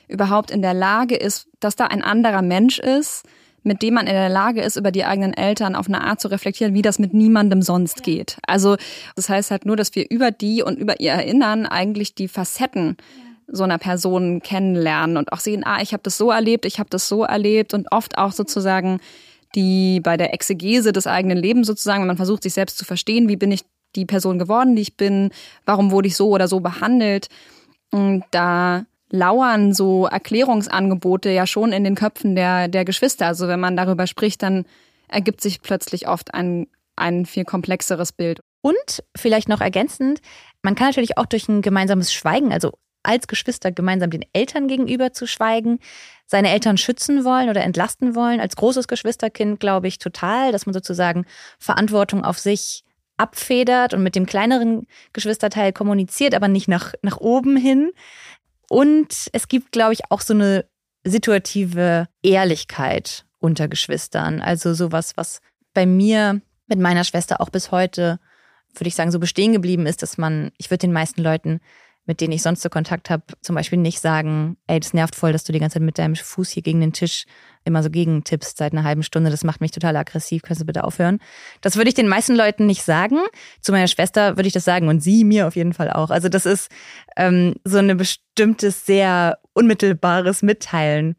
überhaupt 0.07 0.49
in 0.49 0.63
der 0.63 0.73
Lage 0.73 1.15
ist, 1.15 1.47
dass 1.59 1.75
da 1.75 1.85
ein 1.85 2.03
anderer 2.03 2.41
Mensch 2.41 2.79
ist, 2.79 3.23
mit 3.65 3.81
dem 3.81 3.95
man 3.95 4.07
in 4.07 4.13
der 4.13 4.29
Lage 4.29 4.61
ist, 4.61 4.75
über 4.75 4.91
die 4.91 5.05
eigenen 5.05 5.33
Eltern 5.33 5.75
auf 5.75 5.87
eine 5.87 6.01
Art 6.01 6.21
zu 6.21 6.27
reflektieren, 6.27 6.73
wie 6.73 6.81
das 6.81 6.99
mit 6.99 7.13
niemandem 7.13 7.61
sonst 7.61 8.03
geht. 8.03 8.37
Also 8.45 8.77
das 9.15 9.27
heißt 9.27 9.51
halt 9.51 9.65
nur, 9.65 9.75
dass 9.75 9.95
wir 9.95 10.05
über 10.09 10.31
die 10.31 10.61
und 10.61 10.77
über 10.77 10.99
ihr 10.99 11.11
Erinnern 11.11 11.65
eigentlich 11.65 12.15
die 12.15 12.27
Facetten 12.27 12.95
so 13.47 13.63
einer 13.63 13.77
Person 13.77 14.41
kennenlernen 14.41 15.17
und 15.17 15.31
auch 15.31 15.39
sehen, 15.39 15.63
ah, 15.65 15.81
ich 15.81 15.93
habe 15.93 16.03
das 16.03 16.17
so 16.17 16.31
erlebt, 16.31 16.65
ich 16.65 16.79
habe 16.79 16.89
das 16.89 17.07
so 17.07 17.23
erlebt 17.23 17.73
und 17.73 17.91
oft 17.91 18.17
auch 18.17 18.31
sozusagen 18.31 18.99
die 19.55 19.99
bei 20.01 20.17
der 20.17 20.33
Exegese 20.33 20.91
des 20.91 21.07
eigenen 21.07 21.37
Lebens 21.37 21.67
sozusagen, 21.67 22.01
wenn 22.01 22.07
man 22.07 22.17
versucht, 22.17 22.43
sich 22.43 22.53
selbst 22.53 22.77
zu 22.77 22.85
verstehen, 22.85 23.29
wie 23.29 23.35
bin 23.35 23.51
ich 23.51 23.61
die 23.95 24.05
Person 24.05 24.37
geworden, 24.37 24.75
die 24.75 24.81
ich 24.81 24.97
bin, 24.97 25.31
warum 25.65 25.91
wurde 25.91 26.07
ich 26.07 26.15
so 26.15 26.29
oder 26.29 26.47
so 26.47 26.59
behandelt. 26.59 27.29
Und 27.91 28.23
da 28.31 28.85
lauern 29.15 29.73
so 29.73 30.05
Erklärungsangebote 30.05 31.29
ja 31.29 31.47
schon 31.47 31.71
in 31.71 31.83
den 31.83 31.95
Köpfen 31.95 32.35
der, 32.35 32.67
der 32.67 32.85
Geschwister. 32.85 33.27
Also 33.27 33.47
wenn 33.47 33.59
man 33.59 33.75
darüber 33.75 34.07
spricht, 34.07 34.43
dann 34.43 34.65
ergibt 35.07 35.41
sich 35.41 35.61
plötzlich 35.61 36.07
oft 36.07 36.33
ein, 36.33 36.67
ein 36.95 37.25
viel 37.25 37.45
komplexeres 37.45 38.11
Bild. 38.11 38.41
Und 38.61 39.03
vielleicht 39.15 39.47
noch 39.47 39.61
ergänzend, 39.61 40.21
man 40.61 40.75
kann 40.75 40.87
natürlich 40.87 41.17
auch 41.17 41.27
durch 41.27 41.47
ein 41.47 41.61
gemeinsames 41.61 42.11
Schweigen, 42.11 42.51
also 42.51 42.71
als 43.03 43.27
Geschwister 43.27 43.71
gemeinsam 43.71 44.09
den 44.09 44.25
Eltern 44.33 44.67
gegenüber 44.67 45.13
zu 45.13 45.27
schweigen, 45.27 45.79
seine 46.25 46.49
Eltern 46.49 46.77
schützen 46.77 47.23
wollen 47.23 47.49
oder 47.49 47.63
entlasten 47.63 48.15
wollen. 48.15 48.39
Als 48.39 48.55
großes 48.55 48.87
Geschwisterkind 48.87 49.59
glaube 49.59 49.87
ich 49.87 49.99
total, 49.99 50.51
dass 50.51 50.65
man 50.65 50.73
sozusagen 50.73 51.25
Verantwortung 51.59 52.25
auf 52.25 52.39
sich 52.39 52.83
abfedert 53.17 53.93
und 53.93 54.03
mit 54.03 54.15
dem 54.15 54.25
kleineren 54.25 54.87
Geschwisterteil 55.13 55.71
kommuniziert, 55.71 56.35
aber 56.35 56.47
nicht 56.47 56.67
nach, 56.67 56.93
nach 57.01 57.17
oben 57.17 57.55
hin. 57.55 57.91
Und 58.75 59.29
es 59.31 59.47
gibt, 59.47 59.71
glaube 59.71 59.93
ich, 59.93 60.01
auch 60.11 60.19
so 60.19 60.33
eine 60.33 60.65
situative 61.05 62.09
Ehrlichkeit 62.21 63.25
unter 63.39 63.69
Geschwistern. 63.69 64.41
Also 64.41 64.73
sowas, 64.73 65.15
was 65.15 65.39
bei 65.73 65.85
mir 65.85 66.41
mit 66.67 66.79
meiner 66.79 67.05
Schwester 67.05 67.39
auch 67.39 67.49
bis 67.49 67.71
heute, 67.71 68.19
würde 68.73 68.89
ich 68.89 68.95
sagen, 68.95 69.11
so 69.11 69.19
bestehen 69.19 69.53
geblieben 69.53 69.85
ist, 69.85 70.01
dass 70.01 70.17
man, 70.17 70.51
ich 70.57 70.71
würde 70.71 70.79
den 70.79 70.91
meisten 70.91 71.21
Leuten 71.21 71.61
mit 72.05 72.21
denen 72.21 72.33
ich 72.33 72.41
sonst 72.41 72.61
so 72.61 72.69
Kontakt 72.69 73.09
habe, 73.09 73.23
zum 73.41 73.55
Beispiel 73.55 73.79
nicht 73.79 73.99
sagen, 73.99 74.57
ey, 74.67 74.79
das 74.79 74.93
nervt 74.93 75.15
voll, 75.15 75.31
dass 75.31 75.43
du 75.43 75.53
die 75.53 75.59
ganze 75.59 75.75
Zeit 75.75 75.83
mit 75.83 75.97
deinem 75.97 76.15
Fuß 76.15 76.49
hier 76.49 76.63
gegen 76.63 76.79
den 76.79 76.93
Tisch 76.93 77.25
immer 77.63 77.81
so 77.81 77.89
gegentippst 77.89 78.57
seit 78.57 78.73
einer 78.73 78.83
halben 78.83 79.03
Stunde. 79.03 79.31
Das 79.31 79.43
macht 79.43 79.59
mich 79.59 79.71
total 79.71 79.95
aggressiv. 79.95 80.43
Kannst 80.43 80.61
du 80.61 80.65
bitte 80.65 80.83
aufhören? 80.83 81.19
Das 81.61 81.75
würde 81.75 81.89
ich 81.89 81.95
den 81.95 82.07
meisten 82.07 82.35
Leuten 82.35 82.67
nicht 82.67 82.83
sagen. 82.83 83.17
Zu 83.59 83.71
meiner 83.71 83.87
Schwester 83.87 84.37
würde 84.37 84.47
ich 84.47 84.53
das 84.53 84.65
sagen 84.65 84.87
und 84.87 85.01
sie 85.01 85.23
mir 85.23 85.47
auf 85.47 85.55
jeden 85.55 85.73
Fall 85.73 85.91
auch. 85.91 86.11
Also 86.11 86.29
das 86.29 86.45
ist 86.45 86.69
ähm, 87.17 87.55
so 87.63 87.79
ein 87.79 87.97
bestimmtes, 87.97 88.85
sehr 88.85 89.39
unmittelbares 89.53 90.43
Mitteilen. 90.43 91.15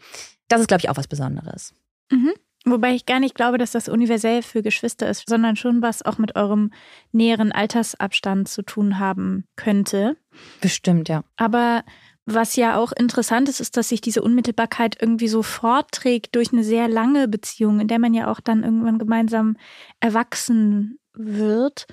Das 0.48 0.60
ist, 0.60 0.68
glaube 0.68 0.82
ich, 0.82 0.88
auch 0.88 0.96
was 0.96 1.08
Besonderes. 1.08 1.74
Mhm. 2.12 2.32
Wobei 2.68 2.94
ich 2.94 3.06
gar 3.06 3.20
nicht 3.20 3.36
glaube, 3.36 3.58
dass 3.58 3.70
das 3.70 3.88
universell 3.88 4.42
für 4.42 4.60
Geschwister 4.60 5.08
ist, 5.08 5.28
sondern 5.28 5.54
schon 5.54 5.82
was 5.82 6.04
auch 6.04 6.18
mit 6.18 6.34
eurem 6.34 6.72
näheren 7.12 7.52
Altersabstand 7.52 8.48
zu 8.48 8.62
tun 8.62 8.98
haben 8.98 9.44
könnte. 9.54 10.16
Bestimmt, 10.60 11.08
ja. 11.08 11.22
Aber 11.36 11.84
was 12.24 12.56
ja 12.56 12.76
auch 12.76 12.90
interessant 12.90 13.48
ist, 13.48 13.60
ist, 13.60 13.76
dass 13.76 13.90
sich 13.90 14.00
diese 14.00 14.20
Unmittelbarkeit 14.20 15.00
irgendwie 15.00 15.28
so 15.28 15.44
fortträgt 15.44 16.34
durch 16.34 16.52
eine 16.52 16.64
sehr 16.64 16.88
lange 16.88 17.28
Beziehung, 17.28 17.78
in 17.78 17.86
der 17.86 18.00
man 18.00 18.14
ja 18.14 18.28
auch 18.28 18.40
dann 18.40 18.64
irgendwann 18.64 18.98
gemeinsam 18.98 19.56
erwachsen 20.00 20.98
wird 21.14 21.86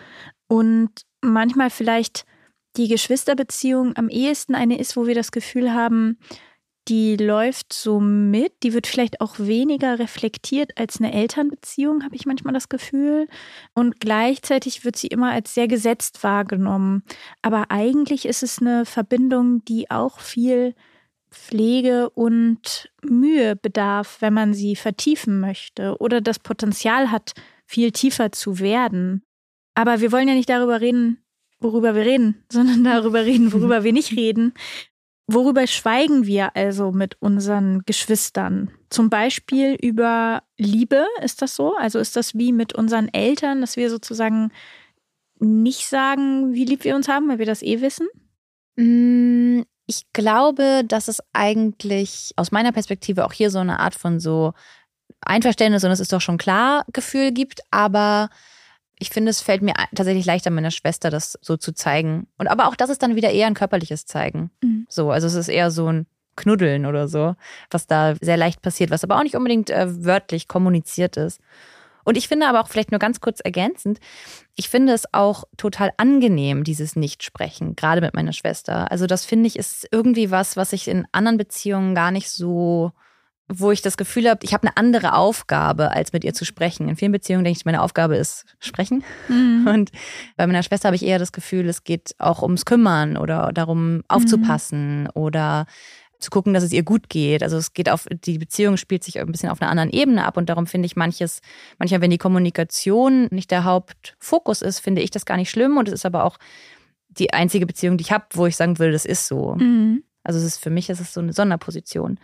und 0.47 0.89
manchmal 1.21 1.69
vielleicht 1.69 2.25
die 2.77 2.87
Geschwisterbeziehung 2.87 3.95
am 3.95 4.09
ehesten 4.09 4.55
eine 4.55 4.79
ist, 4.79 4.97
wo 4.97 5.05
wir 5.05 5.13
das 5.13 5.31
Gefühl 5.31 5.71
haben, 5.71 6.17
die 6.87 7.15
läuft 7.15 7.71
so 7.71 7.99
mit, 7.99 8.63
die 8.63 8.73
wird 8.73 8.87
vielleicht 8.87 9.21
auch 9.21 9.39
weniger 9.39 9.99
reflektiert 9.99 10.77
als 10.77 10.99
eine 10.99 11.13
Elternbeziehung, 11.13 12.03
habe 12.03 12.15
ich 12.15 12.25
manchmal 12.25 12.53
das 12.53 12.69
Gefühl. 12.69 13.27
Und 13.73 13.99
gleichzeitig 13.99 14.83
wird 14.83 14.97
sie 14.97 15.07
immer 15.07 15.31
als 15.31 15.53
sehr 15.53 15.67
gesetzt 15.67 16.23
wahrgenommen. 16.23 17.03
Aber 17.41 17.71
eigentlich 17.71 18.25
ist 18.25 18.43
es 18.43 18.59
eine 18.59 18.85
Verbindung, 18.85 19.63
die 19.65 19.89
auch 19.89 20.19
viel 20.19 20.75
Pflege 21.31 22.09
und 22.11 22.91
Mühe 23.01 23.55
bedarf, 23.55 24.17
wenn 24.19 24.33
man 24.33 24.53
sie 24.53 24.75
vertiefen 24.75 25.39
möchte 25.39 25.97
oder 25.99 26.21
das 26.21 26.39
Potenzial 26.39 27.11
hat, 27.11 27.33
viel 27.65 27.91
tiefer 27.91 28.31
zu 28.31 28.59
werden. 28.59 29.23
Aber 29.73 29.99
wir 30.01 30.11
wollen 30.11 30.27
ja 30.27 30.35
nicht 30.35 30.49
darüber 30.49 30.79
reden, 30.81 31.23
worüber 31.59 31.95
wir 31.95 32.05
reden, 32.05 32.43
sondern 32.51 32.83
darüber 32.83 33.25
reden, 33.25 33.51
worüber 33.51 33.83
wir 33.83 33.93
nicht 33.93 34.15
reden. 34.15 34.53
Worüber 35.27 35.65
schweigen 35.67 36.25
wir 36.25 36.55
also 36.55 36.91
mit 36.91 37.15
unseren 37.21 37.83
Geschwistern? 37.85 38.71
Zum 38.89 39.09
Beispiel 39.09 39.75
über 39.81 40.43
Liebe, 40.57 41.05
ist 41.21 41.41
das 41.41 41.55
so? 41.55 41.75
Also 41.77 41.99
ist 41.99 42.15
das 42.15 42.35
wie 42.35 42.51
mit 42.51 42.73
unseren 42.73 43.07
Eltern, 43.07 43.61
dass 43.61 43.77
wir 43.77 43.89
sozusagen 43.89 44.51
nicht 45.39 45.87
sagen, 45.87 46.53
wie 46.53 46.65
lieb 46.65 46.83
wir 46.83 46.95
uns 46.95 47.07
haben, 47.07 47.29
weil 47.29 47.39
wir 47.39 47.45
das 47.45 47.61
eh 47.61 47.81
wissen? 47.81 48.07
Mm, 48.75 49.61
ich 49.87 50.11
glaube, 50.13 50.83
dass 50.85 51.07
es 51.07 51.19
eigentlich 51.31 52.31
aus 52.35 52.51
meiner 52.51 52.71
Perspektive 52.71 53.25
auch 53.25 53.33
hier 53.33 53.49
so 53.49 53.59
eine 53.59 53.79
Art 53.79 53.95
von 53.95 54.19
so 54.19 54.53
Einverständnis 55.21 55.83
und 55.83 55.91
es 55.91 55.99
ist 55.99 56.11
doch 56.11 56.21
schon 56.21 56.37
klar 56.37 56.85
Gefühl 56.91 57.31
gibt, 57.31 57.61
aber 57.71 58.29
ich 59.03 59.09
finde, 59.09 59.31
es 59.31 59.41
fällt 59.41 59.61
mir 59.61 59.73
tatsächlich 59.93 60.25
leichter, 60.25 60.49
meiner 60.49 60.71
Schwester 60.71 61.09
das 61.09 61.37
so 61.41 61.57
zu 61.57 61.73
zeigen. 61.73 62.27
Und 62.37 62.47
aber 62.47 62.69
auch 62.69 62.75
das 62.77 62.89
ist 62.89 63.03
dann 63.03 63.17
wieder 63.17 63.31
eher 63.31 63.47
ein 63.47 63.53
körperliches 63.53 64.05
Zeigen. 64.05 64.49
Mhm. 64.63 64.87
So, 64.87 65.11
also 65.11 65.27
es 65.27 65.35
ist 65.35 65.49
eher 65.49 65.71
so 65.71 65.91
ein 65.91 66.07
Knuddeln 66.37 66.85
oder 66.85 67.09
so, 67.09 67.35
was 67.69 67.85
da 67.85 68.15
sehr 68.21 68.37
leicht 68.37 68.61
passiert, 68.61 68.91
was 68.91 69.03
aber 69.03 69.17
auch 69.17 69.23
nicht 69.23 69.35
unbedingt 69.35 69.69
äh, 69.69 70.05
wörtlich 70.05 70.47
kommuniziert 70.47 71.17
ist. 71.17 71.41
Und 72.05 72.17
ich 72.17 72.29
finde 72.29 72.47
aber 72.47 72.61
auch 72.61 72.69
vielleicht 72.69 72.91
nur 72.91 72.99
ganz 72.99 73.19
kurz 73.19 73.41
ergänzend, 73.41 73.99
ich 74.55 74.69
finde 74.69 74.93
es 74.93 75.13
auch 75.13 75.43
total 75.57 75.91
angenehm, 75.97 76.63
dieses 76.63 76.95
Nichtsprechen, 76.95 77.75
gerade 77.75 77.99
mit 77.99 78.13
meiner 78.13 78.33
Schwester. 78.33 78.89
Also 78.89 79.05
das 79.05 79.25
finde 79.25 79.47
ich 79.47 79.59
ist 79.59 79.85
irgendwie 79.91 80.31
was, 80.31 80.55
was 80.55 80.71
ich 80.71 80.87
in 80.87 81.05
anderen 81.11 81.37
Beziehungen 81.37 81.93
gar 81.93 82.11
nicht 82.11 82.29
so 82.29 82.93
wo 83.49 83.71
ich 83.71 83.81
das 83.81 83.97
Gefühl 83.97 84.29
habe, 84.29 84.39
ich 84.43 84.53
habe 84.53 84.67
eine 84.67 84.77
andere 84.77 85.15
Aufgabe, 85.15 85.91
als 85.91 86.13
mit 86.13 86.23
ihr 86.23 86.33
zu 86.33 86.45
sprechen. 86.45 86.87
In 86.87 86.95
vielen 86.95 87.11
Beziehungen 87.11 87.43
denke 87.43 87.57
ich, 87.57 87.65
meine 87.65 87.81
Aufgabe 87.81 88.15
ist 88.15 88.45
sprechen. 88.59 89.03
Mhm. 89.27 89.67
Und 89.67 89.91
bei 90.37 90.47
meiner 90.47 90.63
Schwester 90.63 90.87
habe 90.87 90.95
ich 90.95 91.05
eher 91.05 91.19
das 91.19 91.31
Gefühl, 91.31 91.67
es 91.67 91.83
geht 91.83 92.15
auch 92.19 92.41
ums 92.41 92.65
Kümmern 92.65 93.17
oder 93.17 93.51
darum 93.53 94.01
aufzupassen 94.07 95.03
mhm. 95.03 95.09
oder 95.13 95.65
zu 96.19 96.31
gucken, 96.31 96.53
dass 96.53 96.63
es 96.63 96.71
ihr 96.71 96.83
gut 96.83 97.09
geht. 97.09 97.43
Also 97.43 97.57
es 97.57 97.73
geht 97.73 97.89
auf, 97.89 98.07
die 98.09 98.37
Beziehung 98.37 98.77
spielt 98.77 99.03
sich 99.03 99.19
ein 99.19 99.31
bisschen 99.31 99.49
auf 99.49 99.61
einer 99.61 99.69
anderen 99.69 99.91
Ebene 99.91 100.25
ab 100.25 100.37
und 100.37 100.49
darum 100.49 100.65
finde 100.65 100.85
ich 100.85 100.95
manches, 100.95 101.41
manchmal, 101.77 102.01
wenn 102.01 102.11
die 102.11 102.17
Kommunikation 102.17 103.27
nicht 103.29 103.51
der 103.51 103.65
Hauptfokus 103.65 104.61
ist, 104.61 104.79
finde 104.79 105.01
ich 105.01 105.11
das 105.11 105.25
gar 105.25 105.37
nicht 105.37 105.49
schlimm 105.49 105.77
und 105.77 105.89
es 105.89 105.93
ist 105.93 106.05
aber 106.05 106.23
auch 106.23 106.37
die 107.09 107.33
einzige 107.33 107.65
Beziehung, 107.65 107.97
die 107.97 108.03
ich 108.03 108.11
habe, 108.11 108.25
wo 108.33 108.47
ich 108.47 108.55
sagen 108.55 108.79
will, 108.79 108.91
das 108.91 109.05
ist 109.05 109.27
so. 109.27 109.55
Mhm. 109.55 110.03
Also 110.23 110.39
es 110.39 110.45
ist 110.45 110.57
für 110.57 110.69
mich 110.69 110.89
ist 110.89 111.01
es 111.01 111.13
so 111.13 111.19
eine 111.19 111.33
Sonderposition. 111.33 112.17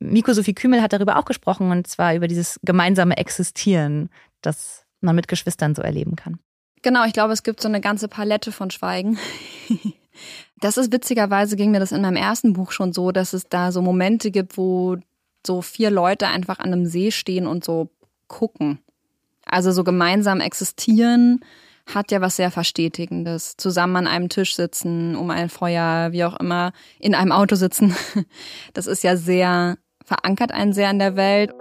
Miko 0.00 0.32
Sophie 0.32 0.54
Kümel 0.54 0.82
hat 0.82 0.92
darüber 0.92 1.18
auch 1.18 1.24
gesprochen 1.24 1.70
und 1.70 1.86
zwar 1.86 2.14
über 2.14 2.26
dieses 2.26 2.58
gemeinsame 2.62 3.16
Existieren, 3.16 4.10
das 4.40 4.84
man 5.00 5.14
mit 5.14 5.28
Geschwistern 5.28 5.74
so 5.74 5.82
erleben 5.82 6.16
kann. 6.16 6.38
Genau, 6.82 7.04
ich 7.04 7.12
glaube, 7.12 7.32
es 7.32 7.42
gibt 7.42 7.60
so 7.60 7.68
eine 7.68 7.80
ganze 7.80 8.08
Palette 8.08 8.52
von 8.52 8.70
Schweigen. 8.70 9.18
Das 10.60 10.76
ist 10.76 10.92
witzigerweise 10.92 11.56
ging 11.56 11.70
mir 11.70 11.80
das 11.80 11.92
in 11.92 12.02
meinem 12.02 12.16
ersten 12.16 12.52
Buch 12.52 12.72
schon 12.72 12.92
so, 12.92 13.12
dass 13.12 13.32
es 13.32 13.48
da 13.48 13.72
so 13.72 13.80
Momente 13.80 14.30
gibt, 14.30 14.58
wo 14.58 14.98
so 15.46 15.62
vier 15.62 15.90
Leute 15.90 16.28
einfach 16.28 16.58
an 16.58 16.72
einem 16.72 16.84
See 16.84 17.10
stehen 17.10 17.46
und 17.46 17.64
so 17.64 17.88
gucken. 18.28 18.78
Also 19.46 19.72
so 19.72 19.84
gemeinsam 19.84 20.40
existieren 20.40 21.40
hat 21.86 22.12
ja 22.12 22.20
was 22.20 22.36
sehr 22.36 22.50
Verstetigendes. 22.50 23.56
Zusammen 23.56 23.96
an 23.96 24.06
einem 24.06 24.28
Tisch 24.28 24.54
sitzen, 24.54 25.16
um 25.16 25.30
ein 25.30 25.48
Feuer, 25.48 26.12
wie 26.12 26.24
auch 26.24 26.38
immer, 26.38 26.72
in 26.98 27.14
einem 27.14 27.32
Auto 27.32 27.56
sitzen. 27.56 27.96
Das 28.74 28.86
ist 28.86 29.02
ja 29.02 29.16
sehr, 29.16 29.78
verankert 30.10 30.50
einen 30.50 30.72
sehr 30.72 30.90
in 30.90 30.98
der 30.98 31.14
Welt. 31.14 31.52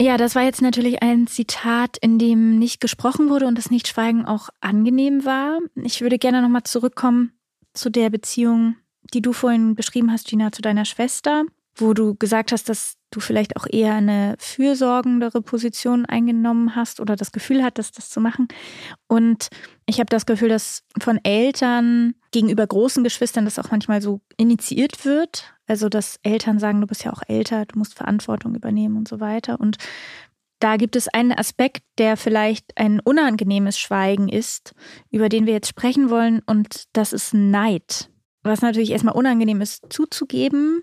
Ja, 0.00 0.16
das 0.16 0.34
war 0.34 0.42
jetzt 0.42 0.62
natürlich 0.62 1.02
ein 1.02 1.26
Zitat, 1.26 1.96
in 2.00 2.18
dem 2.18 2.58
nicht 2.58 2.80
gesprochen 2.80 3.28
wurde 3.28 3.46
und 3.46 3.58
das 3.58 3.70
Nichtschweigen 3.70 4.24
auch 4.24 4.48
angenehm 4.60 5.24
war. 5.24 5.58
Ich 5.74 6.00
würde 6.00 6.18
gerne 6.18 6.40
nochmal 6.40 6.62
zurückkommen 6.64 7.32
zu 7.74 7.90
der 7.90 8.08
Beziehung, 8.08 8.76
die 9.12 9.20
du 9.20 9.32
vorhin 9.32 9.74
beschrieben 9.74 10.10
hast, 10.10 10.26
Gina, 10.28 10.52
zu 10.52 10.62
deiner 10.62 10.84
Schwester, 10.84 11.44
wo 11.74 11.92
du 11.92 12.14
gesagt 12.14 12.52
hast, 12.52 12.68
dass 12.68 12.96
du 13.16 13.20
vielleicht 13.20 13.56
auch 13.56 13.66
eher 13.68 13.94
eine 13.94 14.36
fürsorgendere 14.38 15.40
Position 15.42 16.04
eingenommen 16.04 16.76
hast 16.76 17.00
oder 17.00 17.16
das 17.16 17.32
Gefühl 17.32 17.64
hattest, 17.64 17.96
das 17.98 18.10
zu 18.10 18.20
machen. 18.20 18.48
Und 19.08 19.48
ich 19.86 19.98
habe 19.98 20.10
das 20.10 20.26
Gefühl, 20.26 20.50
dass 20.50 20.84
von 21.00 21.18
Eltern 21.24 22.14
gegenüber 22.30 22.66
großen 22.66 23.02
Geschwistern 23.02 23.46
das 23.46 23.58
auch 23.58 23.70
manchmal 23.70 24.02
so 24.02 24.20
initiiert 24.36 25.04
wird. 25.04 25.54
Also, 25.66 25.88
dass 25.88 26.18
Eltern 26.22 26.58
sagen, 26.58 26.80
du 26.80 26.86
bist 26.86 27.04
ja 27.04 27.12
auch 27.12 27.22
älter, 27.26 27.64
du 27.64 27.78
musst 27.78 27.94
Verantwortung 27.94 28.54
übernehmen 28.54 28.96
und 28.96 29.08
so 29.08 29.18
weiter. 29.18 29.58
Und 29.58 29.78
da 30.58 30.76
gibt 30.76 30.96
es 30.96 31.08
einen 31.08 31.32
Aspekt, 31.32 31.82
der 31.98 32.16
vielleicht 32.16 32.76
ein 32.76 33.00
unangenehmes 33.00 33.78
Schweigen 33.78 34.28
ist, 34.28 34.74
über 35.10 35.28
den 35.28 35.46
wir 35.46 35.52
jetzt 35.52 35.68
sprechen 35.68 36.10
wollen, 36.10 36.40
und 36.46 36.84
das 36.92 37.12
ist 37.12 37.34
Neid. 37.34 38.10
Was 38.42 38.62
natürlich 38.62 38.92
erstmal 38.92 39.16
unangenehm 39.16 39.60
ist 39.60 39.86
zuzugeben 39.90 40.82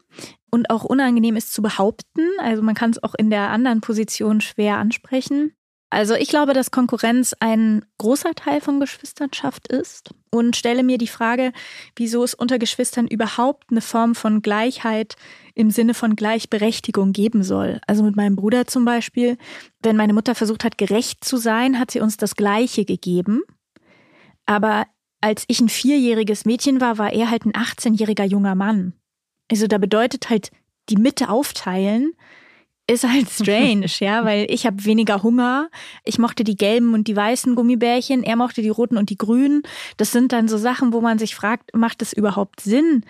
und 0.54 0.70
auch 0.70 0.84
unangenehm 0.84 1.36
ist 1.36 1.52
zu 1.52 1.64
behaupten. 1.64 2.22
Also 2.38 2.62
man 2.62 2.76
kann 2.76 2.92
es 2.92 3.02
auch 3.02 3.16
in 3.16 3.32
der 3.32 3.50
anderen 3.50 3.82
Position 3.82 4.40
schwer 4.40 4.78
ansprechen. 4.78 5.52
Also 5.90 6.14
ich 6.14 6.28
glaube, 6.28 6.54
dass 6.54 6.70
Konkurrenz 6.70 7.36
ein 7.40 7.84
großer 7.98 8.36
Teil 8.36 8.62
von 8.62 8.80
Geschwisternschaft 8.80 9.68
ist 9.68 10.14
und 10.32 10.56
stelle 10.56 10.84
mir 10.84 11.00
die 11.00 11.08
Frage, 11.08 11.54
wieso 11.96 12.24
es 12.24 12.36
unter 12.36 12.60
Geschwistern 12.60 13.08
überhaupt 13.08 13.72
eine 13.72 13.82
Form 13.82 14.14
von 14.14 14.44
Gleichheit 14.44 15.16
im 15.56 15.72
Sinne 15.72 15.96
von 15.96 16.16
Gleichberechtigung 16.16 17.14
geben 17.14 17.44
soll. 17.44 17.82
Also 17.88 18.04
mit 18.04 18.16
meinem 18.16 18.36
Bruder 18.36 18.68
zum 18.68 18.86
Beispiel, 18.86 19.38
wenn 19.82 19.96
meine 19.96 20.14
Mutter 20.14 20.36
versucht 20.36 20.64
hat, 20.64 20.78
gerecht 20.78 21.26
zu 21.26 21.38
sein, 21.38 21.80
hat 21.80 21.90
sie 21.90 22.00
uns 22.00 22.18
das 22.18 22.36
Gleiche 22.36 22.86
gegeben. 22.86 23.42
Aber 24.46 24.86
als 25.20 25.46
ich 25.48 25.62
ein 25.62 25.70
vierjähriges 25.70 26.46
Mädchen 26.46 26.80
war, 26.80 27.00
war 27.00 27.12
er 27.12 27.32
halt 27.32 27.46
ein 27.46 27.54
18-jähriger 27.54 28.26
junger 28.26 28.54
Mann. 28.56 28.94
Also 29.50 29.68
da 29.68 29.78
bedeutet 29.78 30.30
halt 30.30 30.52
die 30.90 30.98
Mitte 30.98 31.30
aufteilen 31.30 32.14
ist 32.86 33.08
halt 33.08 33.30
strange, 33.30 33.88
ja, 34.00 34.26
weil 34.26 34.46
ich 34.50 34.66
habe 34.66 34.84
weniger 34.86 35.24
Hunger. 35.24 35.70
Ich 36.04 36.20
mochte 36.20 36.44
die 36.44 36.58
gelben 36.58 36.94
und 36.94 37.08
die 37.08 37.16
weißen 37.16 37.56
Gummibärchen, 37.56 38.24
er 38.24 38.36
mochte 38.36 38.62
die 38.62 38.70
roten 38.70 38.98
und 38.98 39.10
die 39.10 39.18
grünen. 39.18 39.64
Das 39.98 40.12
sind 40.12 40.32
dann 40.32 40.48
so 40.48 40.58
Sachen, 40.58 40.94
wo 40.94 41.02
man 41.02 41.18
sich 41.18 41.36
fragt, 41.36 41.74
macht 41.74 42.02
es 42.02 42.14
überhaupt 42.14 42.60
Sinn, 42.60 43.06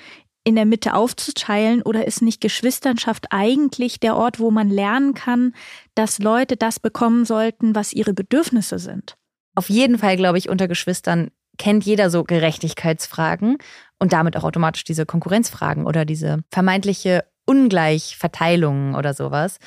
in 0.46 0.56
der 0.56 0.65
Mitte 0.65 0.93
aufzuteilen 0.93 1.82
oder 1.82 2.06
ist 2.06 2.22
nicht 2.22 2.41
Geschwisternschaft 2.41 3.28
eigentlich 3.32 4.00
der 4.00 4.17
Ort, 4.17 4.39
wo 4.39 4.52
man 4.52 4.69
lernen 4.69 5.13
kann, 5.13 5.56
dass 5.96 6.19
Leute 6.19 6.58
das 6.58 6.80
bekommen 6.82 7.24
sollten, 7.24 7.76
was 7.76 7.93
ihre 7.93 8.13
Bedürfnisse 8.13 8.78
sind? 8.78 9.15
Auf 9.56 9.69
jeden 9.69 9.98
Fall, 9.98 10.17
glaube 10.17 10.38
ich, 10.38 10.50
unter 10.50 10.67
Geschwistern 10.67 11.32
kennt 11.58 11.86
jeder 11.86 12.10
so 12.10 12.24
Gerechtigkeitsfragen 12.24 13.58
und 14.04 14.12
damit 14.12 14.36
auch 14.36 14.44
automatisch 14.44 14.84
diese 14.84 15.06
Konkurrenzfragen 15.06 15.88
oder 15.88 16.04
diese 16.04 16.44
vermeintliche 16.52 17.24
Ungleichverteilungen 17.46 18.96
oder 18.96 19.13
sowas. 19.13 19.60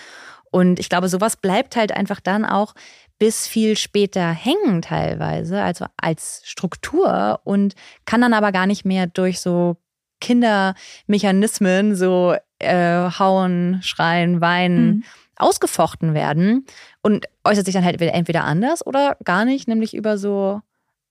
Und 0.51 0.79
ich 0.79 0.91
glaube, 0.91 1.09
sowas 1.09 1.39
bleibt 1.39 1.75
halt 1.75 1.91
einfach 1.91 2.21
dann 2.21 2.45
auch 2.45 2.75
bis 3.19 3.49
viel 3.49 3.79
später 3.79 4.29
hängen 4.29 4.83
teilweise, 4.83 5.63
also 5.63 5.87
als 5.97 6.43
Struktur 6.45 7.41
und 7.45 7.77
kann 8.05 8.21
dann 8.21 8.35
aber 8.35 8.53
gar 8.53 8.67
nicht 8.67 8.85
mehr 8.85 9.07
durch 9.07 9.41
so 9.41 9.79
Kindermechanismen, 10.21 11.97
so 11.97 12.37
äh, 12.59 13.09
hauen, 13.19 13.81
schreien, 13.83 14.43
weinen, 14.43 14.87
mhm. 14.87 15.05
ausgefochten 15.37 16.13
werden 16.13 16.67
und 17.01 17.25
äußert 17.43 17.65
sich 17.65 17.73
dann 17.73 17.87
halt 17.87 17.99
entweder 18.03 18.45
anders 18.45 18.87
oder 18.87 19.17
gar 19.25 19.47
nicht, 19.47 19.67
nämlich 19.67 19.95
über 19.95 20.19
so, 20.19 20.61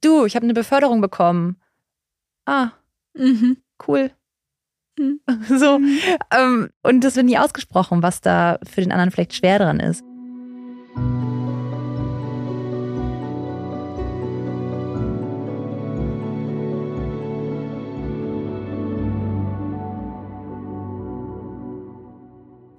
du, 0.03 0.25
ich 0.25 0.35
habe 0.35 0.43
eine 0.43 0.53
Beförderung 0.53 1.01
bekommen. 1.01 1.59
Ah, 2.45 2.69
mhm. 3.15 3.57
cool, 3.87 4.11
hm. 4.97 5.19
So. 5.49 5.79
Ähm, 6.31 6.69
und 6.83 7.03
das 7.03 7.15
wird 7.15 7.25
nie 7.25 7.37
ausgesprochen, 7.37 8.01
was 8.01 8.21
da 8.21 8.59
für 8.63 8.81
den 8.81 8.91
anderen 8.91 9.11
vielleicht 9.11 9.35
schwer 9.35 9.59
dran 9.59 9.79
ist. 9.79 10.03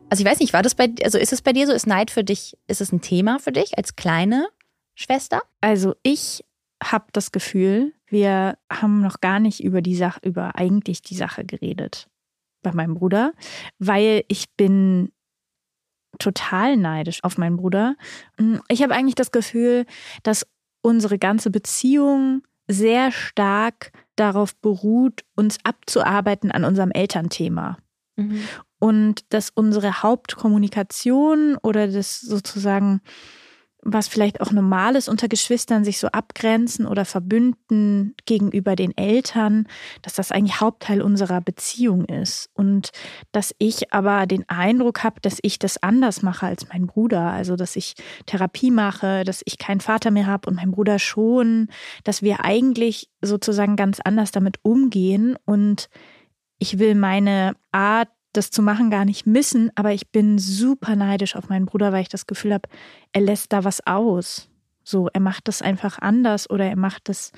Also 0.08 0.22
ich 0.22 0.30
weiß 0.30 0.38
nicht, 0.38 0.54
war 0.54 0.62
das 0.62 0.74
bei 0.74 0.88
also 1.02 1.18
ist 1.18 1.32
es 1.32 1.42
bei 1.42 1.52
dir 1.52 1.66
so, 1.66 1.72
ist 1.74 1.86
Neid 1.86 2.10
für 2.10 2.24
dich, 2.24 2.56
ist 2.68 2.80
es 2.80 2.92
ein 2.92 3.02
Thema 3.02 3.38
für 3.38 3.52
dich 3.52 3.76
als 3.76 3.96
kleine 3.96 4.48
Schwester? 4.94 5.42
Also 5.60 5.94
ich 6.02 6.42
habe 6.82 7.06
das 7.12 7.32
Gefühl, 7.32 7.94
wir 8.06 8.58
haben 8.70 9.00
noch 9.00 9.20
gar 9.20 9.40
nicht 9.40 9.62
über 9.62 9.82
die 9.82 9.96
Sache, 9.96 10.20
über 10.22 10.56
eigentlich 10.56 11.02
die 11.02 11.14
Sache 11.14 11.44
geredet 11.44 12.08
bei 12.62 12.72
meinem 12.72 12.94
Bruder, 12.94 13.32
weil 13.78 14.24
ich 14.28 14.50
bin 14.56 15.12
total 16.18 16.76
neidisch 16.76 17.22
auf 17.24 17.38
meinen 17.38 17.56
Bruder. 17.56 17.96
Mm, 18.38 18.56
ich 18.68 18.82
habe 18.82 18.94
eigentlich 18.94 19.14
das 19.14 19.32
Gefühl, 19.32 19.86
dass 20.22 20.46
unsere 20.82 21.18
ganze 21.18 21.50
Beziehung 21.50 22.42
sehr 22.68 23.12
stark 23.12 23.92
darauf 24.16 24.56
beruht, 24.56 25.24
uns 25.36 25.58
abzuarbeiten 25.64 26.50
an 26.50 26.64
unserem 26.64 26.90
Elternthema. 26.90 27.78
Mhm. 28.16 28.42
Und 28.78 29.32
dass 29.32 29.50
unsere 29.50 30.02
Hauptkommunikation 30.02 31.56
oder 31.62 31.88
das 31.88 32.20
sozusagen 32.20 33.00
was 33.82 34.08
vielleicht 34.08 34.40
auch 34.40 34.50
normal 34.50 34.96
ist 34.96 35.08
unter 35.08 35.28
Geschwistern, 35.28 35.84
sich 35.84 35.98
so 35.98 36.08
abgrenzen 36.08 36.86
oder 36.86 37.04
verbünden 37.04 38.14
gegenüber 38.24 38.74
den 38.74 38.96
Eltern, 38.96 39.68
dass 40.02 40.14
das 40.14 40.32
eigentlich 40.32 40.60
Hauptteil 40.60 41.00
unserer 41.00 41.40
Beziehung 41.40 42.04
ist. 42.06 42.50
Und 42.54 42.90
dass 43.32 43.54
ich 43.58 43.92
aber 43.92 44.26
den 44.26 44.48
Eindruck 44.48 45.04
habe, 45.04 45.20
dass 45.20 45.38
ich 45.42 45.58
das 45.58 45.82
anders 45.82 46.22
mache 46.22 46.46
als 46.46 46.68
mein 46.68 46.86
Bruder. 46.86 47.30
Also, 47.30 47.54
dass 47.56 47.76
ich 47.76 47.94
Therapie 48.26 48.70
mache, 48.70 49.24
dass 49.24 49.42
ich 49.44 49.58
keinen 49.58 49.80
Vater 49.80 50.10
mehr 50.10 50.26
habe 50.26 50.48
und 50.48 50.56
mein 50.56 50.72
Bruder 50.72 50.98
schon, 50.98 51.68
dass 52.02 52.22
wir 52.22 52.44
eigentlich 52.44 53.08
sozusagen 53.22 53.76
ganz 53.76 54.00
anders 54.00 54.32
damit 54.32 54.56
umgehen. 54.62 55.36
Und 55.44 55.88
ich 56.58 56.78
will 56.78 56.94
meine 56.94 57.54
Art 57.70 58.08
das 58.36 58.50
zu 58.50 58.62
machen 58.62 58.90
gar 58.90 59.04
nicht 59.04 59.26
müssen, 59.26 59.70
aber 59.74 59.92
ich 59.92 60.10
bin 60.10 60.38
super 60.38 60.96
neidisch 60.96 61.36
auf 61.36 61.48
meinen 61.48 61.66
Bruder, 61.66 61.92
weil 61.92 62.02
ich 62.02 62.08
das 62.08 62.26
Gefühl 62.26 62.54
habe, 62.54 62.68
er 63.12 63.22
lässt 63.22 63.52
da 63.52 63.64
was 63.64 63.86
aus. 63.86 64.48
So, 64.84 65.08
er 65.12 65.20
macht 65.20 65.48
das 65.48 65.62
einfach 65.62 65.98
anders 65.98 66.48
oder 66.48 66.64
er 66.64 66.76
macht 66.76 67.08
das 67.08 67.32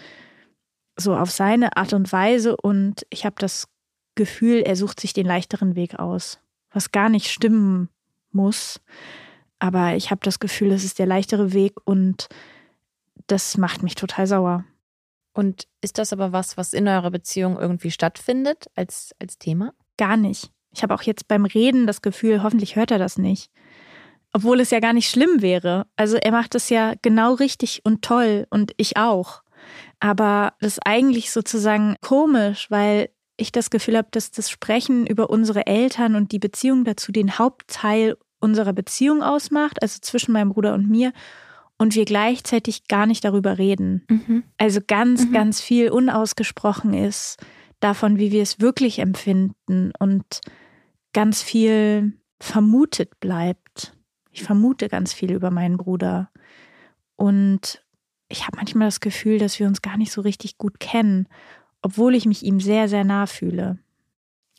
so 0.97 1.17
auf 1.17 1.31
seine 1.31 1.77
Art 1.77 1.93
und 1.93 2.13
Weise 2.13 2.57
und 2.57 3.07
ich 3.11 3.25
habe 3.25 3.37
das 3.39 3.69
Gefühl, 4.17 4.63
er 4.63 4.77
sucht 4.77 5.01
sich 5.01 5.13
den 5.13 5.27
leichteren 5.27 5.77
Weg 5.77 5.99
aus, 5.99 6.41
was 6.71 6.91
gar 6.91 7.09
nicht 7.09 7.29
stimmen 7.29 7.89
muss. 8.33 8.81
Aber 9.61 9.95
ich 9.95 10.11
habe 10.11 10.21
das 10.23 10.41
Gefühl, 10.41 10.73
es 10.73 10.85
ist 10.85 10.99
der 10.99 11.07
leichtere 11.07 11.53
Weg 11.53 11.75
und 11.85 12.29
das 13.29 13.57
macht 13.57 13.83
mich 13.83 13.95
total 13.95 14.27
sauer. 14.27 14.65
Und 15.33 15.69
ist 15.81 15.99
das 15.99 16.13
aber 16.13 16.33
was, 16.33 16.57
was 16.57 16.73
in 16.73 16.89
eurer 16.89 17.13
Beziehung 17.13 17.59
irgendwie 17.59 17.93
stattfindet 17.93 18.67
als, 18.75 19.15
als 19.21 19.39
Thema? 19.39 19.73
Gar 19.97 20.17
nicht. 20.17 20.51
Ich 20.79 20.83
habe 20.85 20.95
auch 20.95 21.03
jetzt 21.03 21.27
beim 21.27 21.45
Reden 21.45 21.89
das 21.89 22.03
Gefühl, 22.03 22.45
hoffentlich 22.45 22.77
hört 22.77 22.93
er 22.93 22.99
das 22.99 23.19
nicht. 23.19 23.51
Obwohl 24.33 24.61
es 24.61 24.71
ja 24.71 24.79
gar 24.79 24.93
nicht 24.93 25.11
schlimm 25.11 25.43
wäre. 25.43 25.87
Also 25.97 26.17
er 26.19 26.31
macht 26.31 26.55
es 26.55 26.69
ja 26.69 26.95
genau 27.03 27.35
richtig 27.35 27.81
und 27.85 28.03
toll 28.03 28.47
und 28.49 28.75
ich 28.77 28.97
auch. 28.97 29.43
Aber 29.99 30.53
das 30.61 30.75
ist 30.75 30.87
eigentlich 30.87 31.33
sozusagen 31.33 31.97
komisch, 32.01 32.71
weil 32.71 33.09
ich 33.37 33.51
das 33.51 33.71
Gefühl 33.71 33.97
habe, 33.97 34.07
dass 34.13 34.31
das 34.31 34.51
Sprechen 34.51 35.05
über 35.05 35.31
unsere 35.31 35.67
Eltern 35.67 36.15
und 36.15 36.31
die 36.31 36.39
Beziehung 36.39 36.85
dazu 36.85 37.11
den 37.11 37.39
Hauptteil 37.39 38.17
unserer 38.39 38.73
Beziehung 38.73 39.25
ausmacht, 39.25 39.83
also 39.83 39.99
zwischen 40.01 40.31
meinem 40.31 40.51
Bruder 40.51 40.75
und 40.75 40.89
mir, 40.89 41.13
und 41.77 41.97
wir 41.97 42.05
gleichzeitig 42.05 42.87
gar 42.87 43.07
nicht 43.07 43.25
darüber 43.25 43.59
reden. 43.59 44.05
Mhm. 44.09 44.45
Also 44.59 44.79
ganz, 44.87 45.27
mhm. 45.27 45.33
ganz 45.33 45.61
viel 45.61 45.91
unausgesprochen 45.91 46.95
ist 46.95 47.37
davon, 47.81 48.19
wie 48.19 48.31
wir 48.31 48.43
es 48.43 48.61
wirklich 48.61 49.01
empfinden 49.01 49.91
und 49.99 50.41
ganz 51.19 51.43
viel 51.43 52.13
vermutet 52.41 53.19
bleibt. 53.19 53.97
Ich 54.31 54.45
vermute 54.45 54.89
ganz 54.89 55.13
viel 55.13 55.33
über 55.33 55.51
meinen 55.51 55.77
Bruder. 55.77 56.31
Und 57.17 57.85
ich 58.29 58.47
habe 58.47 58.57
manchmal 58.57 58.87
das 58.87 59.01
Gefühl, 59.01 59.39
dass 59.39 59.59
wir 59.59 59.67
uns 59.67 59.83
gar 59.83 59.97
nicht 59.97 60.13
so 60.13 60.21
richtig 60.21 60.59
gut 60.59 60.79
kennen 60.79 61.27
obwohl 61.83 62.15
ich 62.15 62.27
mich 62.27 62.43
ihm 62.43 62.61
sehr, 62.61 62.89
sehr 62.89 63.05
nah 63.05 63.27
fühle. 63.27 63.79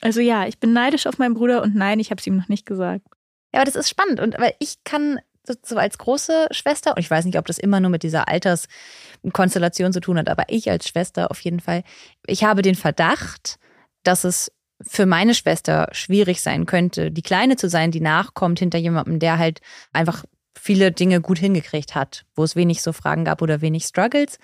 Also 0.02 0.22
ja, 0.22 0.48
ich 0.48 0.60
bin 0.60 0.74
neidisch 0.74 1.08
auf 1.08 1.18
meinen 1.18 1.34
Bruder 1.34 1.62
und 1.62 1.76
nein, 1.76 2.00
ich 2.00 2.12
habe 2.12 2.20
es 2.20 2.28
ihm 2.28 2.38
noch 2.38 2.48
nicht 2.48 2.66
gesagt. 2.66 3.06
Ja, 3.54 3.62
aber 3.62 3.66
das 3.66 3.76
ist 3.76 3.90
spannend 3.90 4.20
und 4.20 4.38
weil 4.40 4.54
ich 4.60 4.84
kann 4.84 5.20
so, 5.44 5.54
so 5.64 5.78
als 5.78 5.98
große 5.98 6.48
Schwester 6.52 6.92
und 6.92 7.00
ich 7.00 7.10
weiß 7.10 7.26
nicht, 7.26 7.38
ob 7.38 7.46
das 7.46 7.58
immer 7.58 7.80
nur 7.80 7.90
mit 7.90 8.04
dieser 8.04 8.28
Alterskonstellation 8.28 9.92
zu 9.92 10.00
tun 10.00 10.18
hat, 10.18 10.30
aber 10.30 10.46
ich 10.48 10.70
als 10.70 10.88
Schwester 10.88 11.32
auf 11.32 11.40
jeden 11.42 11.60
Fall, 11.60 11.84
ich 12.28 12.44
habe 12.44 12.62
den 12.62 12.76
Verdacht, 12.76 13.60
dass 14.04 14.24
es 14.24 14.52
für 14.82 15.06
meine 15.06 15.34
Schwester 15.34 15.90
schwierig 15.92 16.42
sein 16.42 16.66
könnte, 16.66 17.12
die 17.12 17.22
Kleine 17.22 17.58
zu 17.58 17.70
sein, 17.70 17.92
die 17.92 18.02
nachkommt 18.02 18.60
hinter 18.60 18.78
jemandem, 18.78 19.20
der 19.20 19.38
halt 19.38 19.60
einfach 19.92 20.24
viele 20.58 20.92
Dinge 20.92 21.22
gut 21.22 21.40
hingekriegt 21.40 21.96
hat, 21.96 22.26
wo 22.36 22.44
es 22.44 22.56
wenig 22.56 22.82
so 22.82 22.94
Fragen 22.94 23.26
gab 23.26 23.42
oder 23.42 23.62
wenig 23.62 23.86
Struggles. 23.86 24.38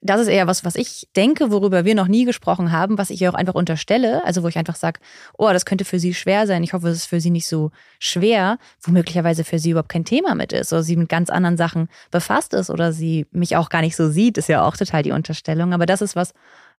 Das 0.00 0.20
ist 0.20 0.28
eher 0.28 0.46
was, 0.46 0.64
was 0.64 0.76
ich 0.76 1.08
denke, 1.16 1.50
worüber 1.50 1.84
wir 1.84 1.96
noch 1.96 2.06
nie 2.06 2.24
gesprochen 2.24 2.70
haben, 2.70 2.98
was 2.98 3.10
ich 3.10 3.20
ihr 3.20 3.30
auch 3.30 3.34
einfach 3.34 3.56
unterstelle. 3.56 4.24
Also 4.24 4.44
wo 4.44 4.48
ich 4.48 4.56
einfach 4.56 4.76
sage, 4.76 5.00
oh, 5.36 5.50
das 5.52 5.64
könnte 5.64 5.84
für 5.84 5.98
sie 5.98 6.14
schwer 6.14 6.46
sein. 6.46 6.62
Ich 6.62 6.72
hoffe, 6.72 6.88
es 6.88 6.98
ist 6.98 7.06
für 7.06 7.20
sie 7.20 7.30
nicht 7.30 7.48
so 7.48 7.72
schwer, 7.98 8.58
wo 8.82 8.92
möglicherweise 8.92 9.42
für 9.42 9.58
sie 9.58 9.70
überhaupt 9.70 9.88
kein 9.88 10.04
Thema 10.04 10.36
mit 10.36 10.52
ist 10.52 10.72
oder 10.72 10.84
sie 10.84 10.94
mit 10.94 11.08
ganz 11.08 11.30
anderen 11.30 11.56
Sachen 11.56 11.88
befasst 12.12 12.54
ist 12.54 12.70
oder 12.70 12.92
sie 12.92 13.26
mich 13.32 13.56
auch 13.56 13.70
gar 13.70 13.80
nicht 13.80 13.96
so 13.96 14.08
sieht, 14.08 14.38
ist 14.38 14.48
ja 14.48 14.64
auch 14.64 14.76
total 14.76 15.02
die 15.02 15.10
Unterstellung. 15.10 15.72
Aber 15.72 15.86
das 15.86 16.00
ist 16.00 16.14
was, 16.14 16.32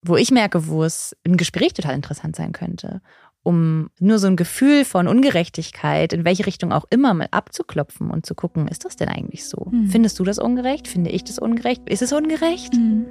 wo 0.03 0.17
ich 0.17 0.31
merke, 0.31 0.69
wo 0.69 0.85
es 0.85 1.17
im 1.25 1.37
Gespräch 1.37 1.73
total 1.73 1.95
interessant 1.95 2.37
sein 2.37 2.53
könnte 2.53 3.01
um 3.49 3.89
nur 3.99 4.19
so 4.19 4.27
ein 4.27 4.37
Gefühl 4.37 4.85
von 4.85 5.09
Ungerechtigkeit, 5.09 6.13
in 6.13 6.27
welche 6.27 6.45
Richtung 6.45 6.71
auch 6.71 6.85
immer, 6.91 7.15
mal 7.15 7.29
abzuklopfen 7.31 8.11
und 8.11 8.27
zu 8.27 8.35
gucken, 8.35 8.69
ist 8.69 8.85
das 8.85 8.97
denn 8.97 9.09
eigentlich 9.09 9.47
so? 9.47 9.69
Mhm. 9.71 9.87
Findest 9.87 10.19
du 10.19 10.25
das 10.25 10.39
ungerecht? 10.39 10.87
Finde 10.87 11.09
ich 11.09 11.25
das 11.25 11.39
ungerecht? 11.39 11.89
Ist 11.89 12.03
es 12.03 12.13
ungerecht? 12.13 12.75
Mhm. 12.75 13.07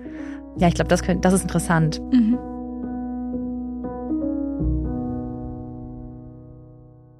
Ja, 0.57 0.67
ich 0.67 0.75
glaube, 0.75 0.89
das, 0.89 1.01
das 1.21 1.33
ist 1.33 1.41
interessant. 1.41 1.99
Mhm. 2.11 2.37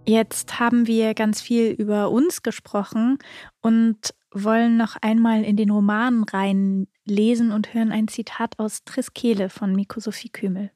Jetzt 0.05 0.59
haben 0.59 0.85
wir 0.85 1.15
ganz 1.15 1.41
viel 1.41 1.71
über 1.71 2.11
uns 2.11 2.43
gesprochen 2.43 3.17
und 3.61 4.13
wollen 4.31 4.77
noch 4.77 4.95
einmal 5.01 5.43
in 5.43 5.57
den 5.57 5.71
Roman 5.71 6.23
reinlesen 7.07 7.51
und 7.51 7.73
hören 7.73 7.91
ein 7.91 8.07
Zitat 8.07 8.59
aus 8.59 8.83
Triskele 8.83 9.49
von 9.49 9.75
Miko 9.75 9.99
Sophie 9.99 10.29
Kümel. 10.29 10.71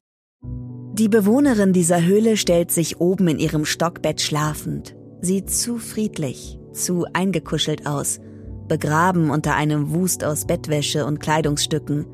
Die 0.94 1.10
Bewohnerin 1.10 1.74
dieser 1.74 2.04
Höhle 2.04 2.38
stellt 2.38 2.72
sich 2.72 3.00
oben 3.00 3.28
in 3.28 3.39
ihrem 3.39 3.65
Stockbett 3.65 4.22
schlafend. 4.22 4.96
Sieht 5.22 5.50
zu 5.50 5.78
friedlich, 5.78 6.60
zu 6.74 7.06
eingekuschelt 7.13 7.86
aus, 7.86 8.20
begraben 8.67 9.30
unter 9.30 9.56
einem 9.56 9.94
Wust 9.94 10.24
aus 10.24 10.48
Bettwäsche 10.48 11.06
und 11.06 11.20
Kleidungsstücken. 11.20 12.08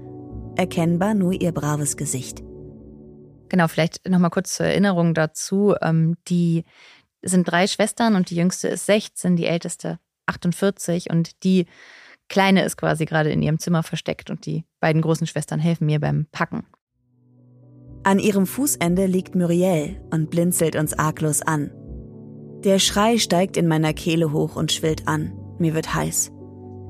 Erkennbar 0.55 1.13
nur 1.13 1.33
ihr 1.33 1.51
braves 1.51 1.97
Gesicht. 1.97 2.43
Genau, 3.49 3.67
vielleicht 3.67 4.07
nochmal 4.07 4.29
kurz 4.29 4.55
zur 4.55 4.65
Erinnerung 4.65 5.13
dazu. 5.13 5.75
Ähm, 5.81 6.17
die 6.27 6.65
sind 7.21 7.49
drei 7.49 7.67
Schwestern 7.67 8.15
und 8.15 8.29
die 8.29 8.35
jüngste 8.35 8.67
ist 8.67 8.85
16, 8.87 9.37
die 9.37 9.45
älteste 9.45 9.99
48 10.25 11.09
und 11.09 11.43
die 11.43 11.65
Kleine 12.29 12.63
ist 12.65 12.77
quasi 12.77 13.05
gerade 13.05 13.31
in 13.31 13.41
ihrem 13.41 13.59
Zimmer 13.59 13.83
versteckt 13.83 14.29
und 14.29 14.45
die 14.45 14.65
beiden 14.79 15.01
großen 15.01 15.27
Schwestern 15.27 15.59
helfen 15.59 15.85
mir 15.85 15.99
beim 15.99 16.27
Packen. 16.31 16.65
An 18.03 18.19
ihrem 18.19 18.45
Fußende 18.45 19.05
liegt 19.05 19.35
Muriel 19.35 20.01
und 20.11 20.29
blinzelt 20.29 20.75
uns 20.75 20.93
arglos 20.93 21.41
an. 21.41 21.71
Der 22.63 22.79
Schrei 22.79 23.17
steigt 23.17 23.57
in 23.57 23.67
meiner 23.67 23.93
Kehle 23.93 24.31
hoch 24.31 24.55
und 24.55 24.71
schwillt 24.71 25.07
an. 25.07 25.33
Mir 25.59 25.73
wird 25.73 25.93
heiß. 25.93 26.31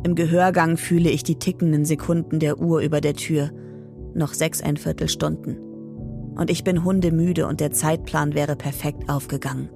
Im 0.03 0.15
Gehörgang 0.15 0.77
fühle 0.77 1.09
ich 1.09 1.23
die 1.23 1.39
tickenden 1.39 1.85
Sekunden 1.85 2.39
der 2.39 2.59
Uhr 2.59 2.81
über 2.81 3.01
der 3.01 3.15
Tür. 3.15 3.51
Noch 4.13 4.33
sechseinviertel 4.33 5.09
Stunden. 5.09 5.57
Und 6.35 6.49
ich 6.49 6.63
bin 6.63 6.83
hundemüde 6.83 7.47
und 7.47 7.59
der 7.59 7.71
Zeitplan 7.71 8.33
wäre 8.35 8.55
perfekt 8.55 9.09
aufgegangen. 9.09 9.69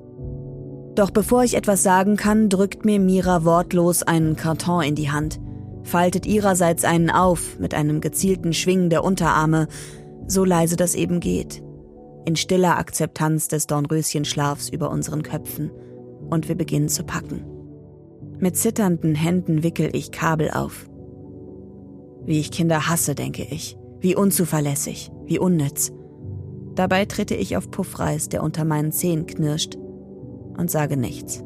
Doch 0.95 1.09
bevor 1.09 1.43
ich 1.43 1.55
etwas 1.55 1.83
sagen 1.83 2.17
kann, 2.17 2.49
drückt 2.49 2.85
mir 2.85 2.99
Mira 2.99 3.43
wortlos 3.45 4.03
einen 4.03 4.35
Karton 4.35 4.83
in 4.83 4.95
die 4.95 5.09
Hand, 5.09 5.39
faltet 5.83 6.25
ihrerseits 6.25 6.85
einen 6.85 7.09
auf 7.09 7.59
mit 7.59 7.73
einem 7.73 8.01
gezielten 8.01 8.53
Schwingen 8.53 8.89
der 8.89 9.03
Unterarme 9.03 9.67
so 10.27 10.45
leise 10.45 10.77
das 10.77 10.95
eben 10.95 11.19
geht, 11.19 11.61
in 12.25 12.35
stiller 12.35 12.77
Akzeptanz 12.77 13.47
des 13.47 13.67
Dornröschenschlafs 13.67 14.69
über 14.69 14.89
unseren 14.89 15.23
Köpfen, 15.23 15.71
und 16.29 16.47
wir 16.47 16.55
beginnen 16.55 16.87
zu 16.87 17.03
packen. 17.03 17.43
Mit 18.39 18.55
zitternden 18.55 19.15
Händen 19.15 19.63
wickel 19.63 19.89
ich 19.93 20.11
Kabel 20.11 20.49
auf. 20.51 20.89
Wie 22.25 22.39
ich 22.39 22.51
Kinder 22.51 22.87
hasse, 22.87 23.15
denke 23.15 23.43
ich, 23.43 23.77
wie 23.99 24.15
unzuverlässig, 24.15 25.11
wie 25.25 25.39
unnütz. 25.39 25.91
Dabei 26.75 27.03
trete 27.05 27.35
ich 27.35 27.57
auf 27.57 27.69
Puffreis, 27.69 28.29
der 28.29 28.43
unter 28.43 28.63
meinen 28.63 28.93
Zehen 28.93 29.25
knirscht, 29.25 29.75
und 30.57 30.71
sage 30.71 30.95
nichts. 30.95 31.43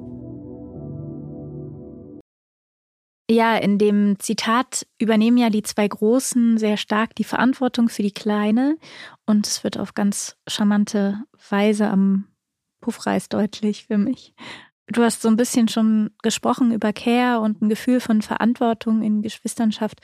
Ja, 3.29 3.57
in 3.57 3.79
dem 3.79 4.19
Zitat 4.19 4.85
übernehmen 4.99 5.37
ja 5.37 5.49
die 5.49 5.63
zwei 5.63 5.87
Großen 5.87 6.59
sehr 6.59 6.77
stark 6.77 7.15
die 7.15 7.23
Verantwortung 7.23 7.89
für 7.89 8.03
die 8.03 8.13
Kleine 8.13 8.77
und 9.25 9.47
es 9.47 9.63
wird 9.63 9.79
auf 9.79 9.95
ganz 9.95 10.37
charmante 10.47 11.23
Weise 11.49 11.89
am 11.89 12.27
Puffreis 12.81 13.27
deutlich 13.27 13.87
für 13.87 13.97
mich. 13.97 14.35
Du 14.87 15.01
hast 15.01 15.23
so 15.23 15.27
ein 15.27 15.37
bisschen 15.37 15.67
schon 15.67 16.11
gesprochen 16.21 16.71
über 16.71 16.93
Care 16.93 17.39
und 17.39 17.61
ein 17.61 17.69
Gefühl 17.69 17.99
von 17.99 18.21
Verantwortung 18.21 19.01
in 19.01 19.23
Geschwisternschaft. 19.23 19.99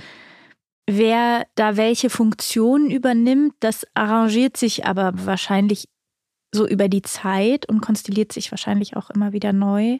Wer 0.89 1.45
da 1.53 1.77
welche 1.77 2.09
Funktion 2.09 2.89
übernimmt, 2.89 3.53
das 3.59 3.85
arrangiert 3.93 4.57
sich 4.57 4.85
aber 4.85 5.13
wahrscheinlich 5.13 5.87
so 6.51 6.67
über 6.67 6.89
die 6.89 7.03
Zeit 7.03 7.69
und 7.69 7.81
konstelliert 7.81 8.33
sich 8.33 8.51
wahrscheinlich 8.51 8.97
auch 8.97 9.11
immer 9.11 9.31
wieder 9.31 9.53
neu. 9.53 9.99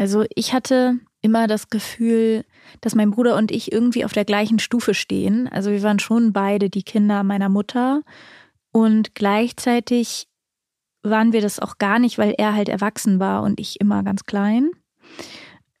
Also 0.00 0.24
ich 0.34 0.54
hatte 0.54 0.98
immer 1.20 1.46
das 1.46 1.68
Gefühl, 1.68 2.46
dass 2.80 2.94
mein 2.94 3.10
Bruder 3.10 3.36
und 3.36 3.50
ich 3.50 3.70
irgendwie 3.70 4.06
auf 4.06 4.14
der 4.14 4.24
gleichen 4.24 4.58
Stufe 4.58 4.94
stehen. 4.94 5.46
Also 5.46 5.70
wir 5.70 5.82
waren 5.82 5.98
schon 5.98 6.32
beide 6.32 6.70
die 6.70 6.84
Kinder 6.84 7.22
meiner 7.22 7.50
Mutter 7.50 8.02
und 8.72 9.14
gleichzeitig 9.14 10.26
waren 11.02 11.34
wir 11.34 11.42
das 11.42 11.60
auch 11.60 11.76
gar 11.76 11.98
nicht, 11.98 12.16
weil 12.16 12.34
er 12.38 12.54
halt 12.54 12.70
erwachsen 12.70 13.20
war 13.20 13.42
und 13.42 13.60
ich 13.60 13.78
immer 13.78 14.02
ganz 14.02 14.24
klein. 14.24 14.70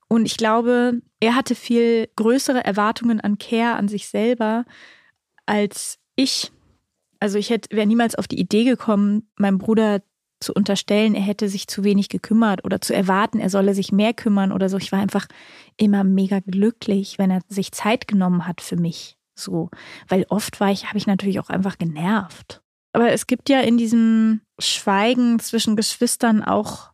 Und 0.06 0.26
ich 0.26 0.36
glaube, 0.36 1.00
er 1.20 1.34
hatte 1.34 1.54
viel 1.54 2.06
größere 2.16 2.62
Erwartungen 2.62 3.22
an 3.22 3.38
Care, 3.38 3.76
an 3.76 3.88
sich 3.88 4.08
selber, 4.08 4.66
als 5.46 5.98
ich. 6.14 6.52
Also 7.20 7.38
ich 7.38 7.48
hätte, 7.48 7.74
wäre 7.74 7.86
niemals 7.86 8.16
auf 8.16 8.28
die 8.28 8.38
Idee 8.38 8.64
gekommen, 8.64 9.30
meinem 9.36 9.56
Bruder 9.56 10.02
zu 10.40 10.52
unterstellen, 10.52 11.14
er 11.14 11.22
hätte 11.22 11.48
sich 11.48 11.68
zu 11.68 11.84
wenig 11.84 12.08
gekümmert 12.08 12.64
oder 12.64 12.80
zu 12.80 12.94
erwarten, 12.94 13.38
er 13.38 13.50
solle 13.50 13.74
sich 13.74 13.92
mehr 13.92 14.14
kümmern 14.14 14.52
oder 14.52 14.68
so. 14.68 14.78
Ich 14.78 14.90
war 14.90 15.00
einfach 15.00 15.26
immer 15.76 16.02
mega 16.02 16.40
glücklich, 16.40 17.18
wenn 17.18 17.30
er 17.30 17.40
sich 17.48 17.72
Zeit 17.72 18.08
genommen 18.08 18.46
hat 18.46 18.60
für 18.60 18.76
mich. 18.76 19.16
So, 19.34 19.70
weil 20.08 20.26
oft 20.28 20.60
war 20.60 20.70
ich, 20.70 20.86
habe 20.86 20.98
ich 20.98 21.06
natürlich 21.06 21.40
auch 21.40 21.50
einfach 21.50 21.78
genervt. 21.78 22.62
Aber 22.92 23.12
es 23.12 23.26
gibt 23.26 23.48
ja 23.48 23.60
in 23.60 23.78
diesem 23.78 24.40
Schweigen 24.58 25.38
zwischen 25.38 25.76
Geschwistern 25.76 26.42
auch 26.42 26.90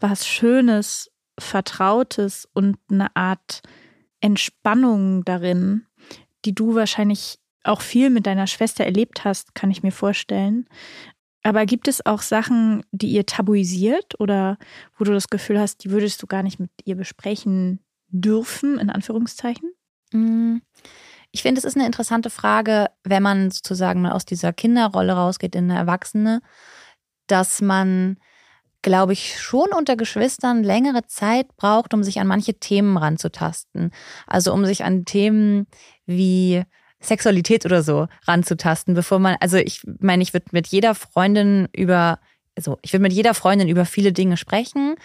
was 0.00 0.26
Schönes, 0.26 1.10
Vertrautes 1.38 2.48
und 2.52 2.76
eine 2.90 3.14
Art 3.14 3.62
Entspannung 4.20 5.24
darin, 5.24 5.86
die 6.44 6.54
du 6.54 6.74
wahrscheinlich 6.74 7.38
auch 7.64 7.80
viel 7.80 8.10
mit 8.10 8.26
deiner 8.26 8.46
Schwester 8.46 8.84
erlebt 8.84 9.24
hast, 9.24 9.54
kann 9.54 9.70
ich 9.70 9.82
mir 9.82 9.92
vorstellen. 9.92 10.68
Aber 11.46 11.64
gibt 11.64 11.86
es 11.86 12.04
auch 12.04 12.22
Sachen, 12.22 12.82
die 12.90 13.06
ihr 13.06 13.24
tabuisiert 13.24 14.18
oder 14.18 14.58
wo 14.98 15.04
du 15.04 15.12
das 15.12 15.28
Gefühl 15.28 15.60
hast, 15.60 15.84
die 15.84 15.92
würdest 15.92 16.20
du 16.20 16.26
gar 16.26 16.42
nicht 16.42 16.58
mit 16.58 16.70
ihr 16.84 16.96
besprechen 16.96 17.78
dürfen, 18.08 18.80
in 18.80 18.90
Anführungszeichen? 18.90 19.70
Mm, 20.12 20.56
ich 21.30 21.42
finde, 21.42 21.60
es 21.60 21.64
ist 21.64 21.76
eine 21.76 21.86
interessante 21.86 22.30
Frage, 22.30 22.88
wenn 23.04 23.22
man 23.22 23.52
sozusagen 23.52 24.02
mal 24.02 24.10
aus 24.10 24.24
dieser 24.24 24.52
Kinderrolle 24.52 25.12
rausgeht 25.12 25.54
in 25.54 25.70
eine 25.70 25.78
Erwachsene, 25.78 26.42
dass 27.28 27.62
man, 27.62 28.16
glaube 28.82 29.12
ich, 29.12 29.40
schon 29.40 29.68
unter 29.72 29.94
Geschwistern 29.94 30.64
längere 30.64 31.06
Zeit 31.06 31.56
braucht, 31.56 31.94
um 31.94 32.02
sich 32.02 32.18
an 32.18 32.26
manche 32.26 32.54
Themen 32.54 32.96
ranzutasten. 32.96 33.92
Also 34.26 34.52
um 34.52 34.64
sich 34.64 34.82
an 34.82 35.04
Themen 35.04 35.68
wie 36.06 36.64
Sexualität 37.00 37.64
oder 37.66 37.82
so 37.82 38.08
ranzutasten, 38.26 38.94
bevor 38.94 39.18
man, 39.18 39.36
also 39.40 39.56
ich 39.56 39.82
meine, 40.00 40.22
ich 40.22 40.32
würde 40.32 40.46
mit 40.52 40.66
jeder 40.68 40.94
Freundin 40.94 41.68
über, 41.74 42.18
also 42.56 42.78
ich 42.82 42.92
würde 42.92 43.02
mit 43.02 43.12
jeder 43.12 43.34
Freundin 43.34 43.68
über 43.68 43.84
viele 43.84 44.12
Dinge 44.12 44.36
sprechen, 44.36 44.96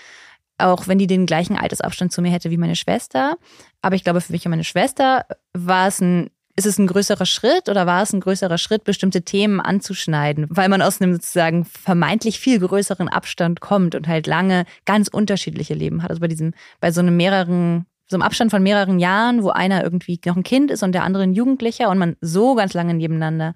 auch 0.57 0.87
wenn 0.87 0.99
die 0.99 1.07
den 1.07 1.25
gleichen 1.25 1.57
Altersabstand 1.57 2.11
zu 2.11 2.21
mir 2.21 2.31
hätte 2.31 2.51
wie 2.51 2.57
meine 2.57 2.75
Schwester. 2.75 3.37
Aber 3.81 3.95
ich 3.95 4.03
glaube, 4.03 4.21
für 4.21 4.31
mich 4.31 4.45
und 4.45 4.51
meine 4.51 4.63
Schwester 4.63 5.25
war 5.53 5.87
es 5.87 6.01
ein 6.01 6.29
ist 6.55 6.65
es 6.65 6.77
ein 6.77 6.87
größerer 6.87 7.25
Schritt 7.25 7.69
oder 7.69 7.85
war 7.85 8.03
es 8.03 8.13
ein 8.13 8.19
größerer 8.19 8.57
Schritt, 8.57 8.83
bestimmte 8.83 9.21
Themen 9.21 9.59
anzuschneiden, 9.59 10.47
weil 10.49 10.69
man 10.69 10.81
aus 10.81 11.01
einem 11.01 11.13
sozusagen 11.13 11.65
vermeintlich 11.65 12.39
viel 12.39 12.59
größeren 12.59 13.07
Abstand 13.07 13.61
kommt 13.61 13.95
und 13.95 14.07
halt 14.07 14.27
lange 14.27 14.65
ganz 14.85 15.07
unterschiedliche 15.07 15.73
Leben 15.73 16.03
hat. 16.03 16.09
Also 16.09 16.19
bei 16.19 16.27
diesem, 16.27 16.53
bei 16.79 16.91
so 16.91 16.99
einem 16.99 17.15
mehreren 17.17 17.85
so 18.11 18.17
im 18.17 18.21
Abstand 18.21 18.51
von 18.51 18.61
mehreren 18.61 18.99
Jahren, 18.99 19.41
wo 19.41 19.49
einer 19.49 19.83
irgendwie 19.83 20.19
noch 20.25 20.35
ein 20.35 20.43
Kind 20.43 20.69
ist 20.69 20.83
und 20.83 20.91
der 20.91 21.03
andere 21.03 21.23
ein 21.23 21.33
Jugendlicher 21.33 21.89
und 21.89 21.97
man 21.97 22.17
so 22.21 22.55
ganz 22.55 22.73
lange 22.73 22.93
nebeneinander 22.93 23.55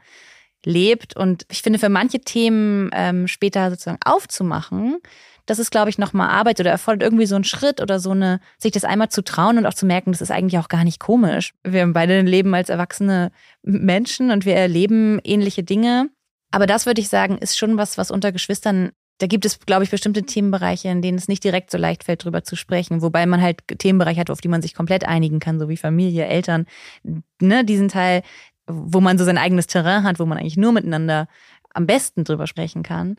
lebt. 0.65 1.15
Und 1.15 1.45
ich 1.51 1.61
finde, 1.61 1.77
für 1.77 1.89
manche 1.89 2.21
Themen 2.21 2.89
ähm, 2.93 3.27
später 3.27 3.69
sozusagen 3.69 3.99
aufzumachen, 4.03 4.97
das 5.45 5.59
ist, 5.59 5.69
glaube 5.69 5.91
ich, 5.91 5.99
nochmal 5.99 6.29
Arbeit 6.29 6.59
oder 6.59 6.71
erfordert 6.71 7.03
irgendwie 7.03 7.27
so 7.27 7.35
einen 7.35 7.43
Schritt 7.43 7.79
oder 7.79 7.99
so 7.99 8.11
eine, 8.11 8.39
sich 8.57 8.71
das 8.71 8.83
einmal 8.83 9.09
zu 9.09 9.23
trauen 9.23 9.59
und 9.59 9.67
auch 9.67 9.75
zu 9.75 9.85
merken, 9.85 10.11
das 10.11 10.21
ist 10.21 10.31
eigentlich 10.31 10.57
auch 10.57 10.69
gar 10.69 10.83
nicht 10.83 10.99
komisch. 10.99 11.53
Wir 11.63 11.81
haben 11.81 11.93
beide 11.93 12.17
ein 12.17 12.25
Leben 12.25 12.55
als 12.55 12.69
erwachsene 12.69 13.31
Menschen 13.61 14.31
und 14.31 14.45
wir 14.45 14.55
erleben 14.55 15.19
ähnliche 15.23 15.63
Dinge. 15.63 16.09
Aber 16.49 16.65
das 16.65 16.85
würde 16.87 17.01
ich 17.01 17.09
sagen, 17.09 17.37
ist 17.37 17.57
schon 17.57 17.77
was, 17.77 17.97
was 17.97 18.09
unter 18.09 18.31
Geschwistern 18.31 18.91
da 19.19 19.27
gibt 19.27 19.45
es, 19.45 19.59
glaube 19.59 19.83
ich, 19.83 19.91
bestimmte 19.91 20.23
Themenbereiche, 20.23 20.89
in 20.89 21.01
denen 21.01 21.17
es 21.17 21.27
nicht 21.27 21.43
direkt 21.43 21.71
so 21.71 21.77
leicht 21.77 22.03
fällt, 22.03 22.25
drüber 22.25 22.43
zu 22.43 22.55
sprechen. 22.55 23.01
Wobei 23.01 23.25
man 23.25 23.41
halt 23.41 23.65
Themenbereiche 23.67 24.19
hat, 24.19 24.29
auf 24.29 24.41
die 24.41 24.49
man 24.49 24.61
sich 24.61 24.73
komplett 24.73 25.05
einigen 25.05 25.39
kann, 25.39 25.59
so 25.59 25.69
wie 25.69 25.77
Familie, 25.77 26.25
Eltern. 26.25 26.65
Ne, 27.39 27.63
diesen 27.63 27.87
Teil, 27.87 28.23
wo 28.67 28.99
man 28.99 29.17
so 29.17 29.23
sein 29.23 29.37
eigenes 29.37 29.67
Terrain 29.67 30.03
hat, 30.03 30.19
wo 30.19 30.25
man 30.25 30.37
eigentlich 30.37 30.57
nur 30.57 30.73
miteinander 30.73 31.27
am 31.73 31.87
besten 31.87 32.23
drüber 32.23 32.47
sprechen 32.47 32.83
kann. 32.83 33.15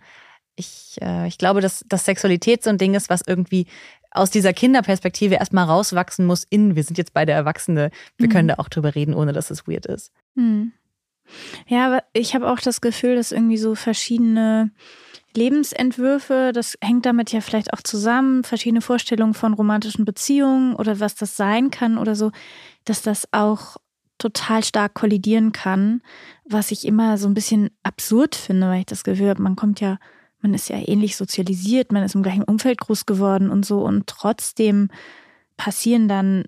Ich, 0.55 0.97
äh, 1.01 1.29
ich 1.29 1.39
glaube, 1.39 1.61
dass, 1.61 1.85
dass 1.89 2.05
Sexualität 2.05 2.63
so 2.63 2.71
ein 2.71 2.79
Ding 2.79 2.95
ist, 2.95 3.09
was 3.09 3.23
irgendwie 3.27 3.67
aus 4.11 4.31
dieser 4.31 4.53
Kinderperspektive 4.53 5.35
erstmal 5.35 5.67
rauswachsen 5.67 6.27
muss 6.27 6.45
in, 6.45 6.75
wir 6.75 6.83
sind 6.83 6.99
jetzt 6.99 7.13
beide 7.13 7.33
Erwachsene, 7.33 7.91
wir 8.17 8.29
mhm. 8.29 8.33
können 8.33 8.49
da 8.49 8.55
auch 8.59 8.69
drüber 8.69 8.95
reden, 8.95 9.15
ohne 9.15 9.33
dass 9.33 9.51
es 9.51 9.67
weird 9.67 9.87
ist. 9.87 10.13
Mhm. 10.35 10.73
Ja, 11.67 11.87
aber 11.87 12.03
ich 12.13 12.35
habe 12.35 12.51
auch 12.51 12.61
das 12.61 12.81
Gefühl, 12.81 13.17
dass 13.17 13.33
irgendwie 13.33 13.59
so 13.59 13.75
verschiedene 13.75 14.71
Lebensentwürfe, 15.37 16.53
das 16.55 16.77
hängt 16.81 17.07
damit 17.07 17.33
ja 17.33 17.41
vielleicht 17.41 17.73
auch 17.73 17.83
zusammen, 17.83 18.43
verschiedene 18.43 18.81
Vorstellungen 18.81 19.35
von 19.35 19.55
romantischen 19.55 20.05
Beziehungen 20.05 20.75
oder 20.75 20.99
was 20.99 21.15
das 21.15 21.37
sein 21.37 21.71
kann 21.71 21.99
oder 21.99 22.17
so, 22.17 22.33
dass 22.85 23.03
das 23.03 23.29
auch 23.33 23.77
total 24.19 24.65
stark 24.65 24.95
kollidieren 24.95 25.53
kann, 25.53 26.01
was 26.45 26.71
ich 26.71 26.87
immer 26.87 27.19
so 27.19 27.29
ein 27.29 27.35
bisschen 27.35 27.71
absurd 27.83 28.35
finde, 28.35 28.69
weil 28.69 28.81
ich 28.81 28.87
das 28.87 29.05
Gefühl 29.05 29.29
habe, 29.29 29.43
man 29.43 29.57
kommt 29.57 29.81
ja, 29.81 29.99
man 30.41 30.55
ist 30.55 30.71
ja 30.71 30.79
ähnlich 30.79 31.17
sozialisiert, 31.17 31.93
man 31.93 32.03
ist 32.03 32.15
im 32.15 32.23
gleichen 32.23 32.45
Umfeld 32.45 32.79
groß 32.79 33.05
geworden 33.05 33.51
und 33.51 33.67
so 33.67 33.81
und 33.81 34.07
trotzdem 34.07 34.89
passieren 35.59 36.09
dann 36.09 36.45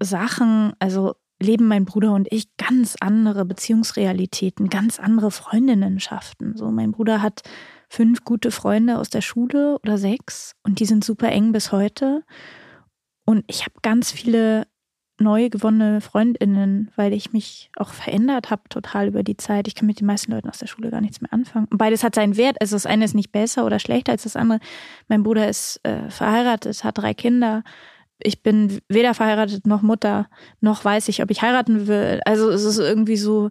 Sachen, 0.00 0.74
also 0.78 1.14
leben 1.40 1.68
mein 1.68 1.84
Bruder 1.84 2.14
und 2.14 2.28
ich 2.30 2.56
ganz 2.56 2.96
andere 3.00 3.44
Beziehungsrealitäten, 3.44 4.68
ganz 4.68 4.98
andere 4.98 5.30
Freundinnenschaften. 5.30 6.56
So, 6.56 6.70
mein 6.70 6.92
Bruder 6.92 7.22
hat 7.22 7.42
fünf 7.88 8.24
gute 8.24 8.50
Freunde 8.50 8.98
aus 8.98 9.10
der 9.10 9.20
Schule 9.20 9.78
oder 9.82 9.98
sechs 9.98 10.54
und 10.62 10.80
die 10.80 10.86
sind 10.86 11.04
super 11.04 11.28
eng 11.28 11.52
bis 11.52 11.72
heute. 11.72 12.22
Und 13.24 13.44
ich 13.48 13.62
habe 13.62 13.74
ganz 13.82 14.12
viele 14.12 14.66
neu 15.18 15.48
gewonnene 15.48 16.00
Freundinnen, 16.00 16.90
weil 16.96 17.12
ich 17.12 17.32
mich 17.32 17.70
auch 17.76 17.90
verändert 17.90 18.50
habe 18.50 18.62
total 18.68 19.08
über 19.08 19.22
die 19.22 19.36
Zeit. 19.36 19.66
Ich 19.66 19.74
kann 19.74 19.86
mit 19.86 20.00
den 20.00 20.06
meisten 20.06 20.30
Leuten 20.32 20.48
aus 20.48 20.58
der 20.58 20.66
Schule 20.66 20.90
gar 20.90 21.00
nichts 21.00 21.20
mehr 21.20 21.32
anfangen. 21.32 21.66
Und 21.70 21.78
beides 21.78 22.04
hat 22.04 22.14
seinen 22.14 22.36
Wert. 22.36 22.60
Also 22.60 22.76
das 22.76 22.86
eine 22.86 23.04
ist 23.04 23.14
nicht 23.14 23.32
besser 23.32 23.64
oder 23.64 23.78
schlechter 23.78 24.12
als 24.12 24.24
das 24.24 24.36
andere. 24.36 24.60
Mein 25.08 25.22
Bruder 25.22 25.48
ist 25.48 25.80
äh, 25.84 26.10
verheiratet, 26.10 26.84
hat 26.84 26.98
drei 26.98 27.14
Kinder. 27.14 27.64
Ich 28.18 28.42
bin 28.42 28.80
weder 28.88 29.14
verheiratet 29.14 29.66
noch 29.66 29.82
Mutter, 29.82 30.28
noch 30.60 30.84
weiß 30.84 31.08
ich, 31.08 31.22
ob 31.22 31.30
ich 31.30 31.42
heiraten 31.42 31.86
will. 31.86 32.20
Also 32.24 32.50
es 32.50 32.64
ist 32.64 32.78
irgendwie 32.78 33.16
so, 33.16 33.50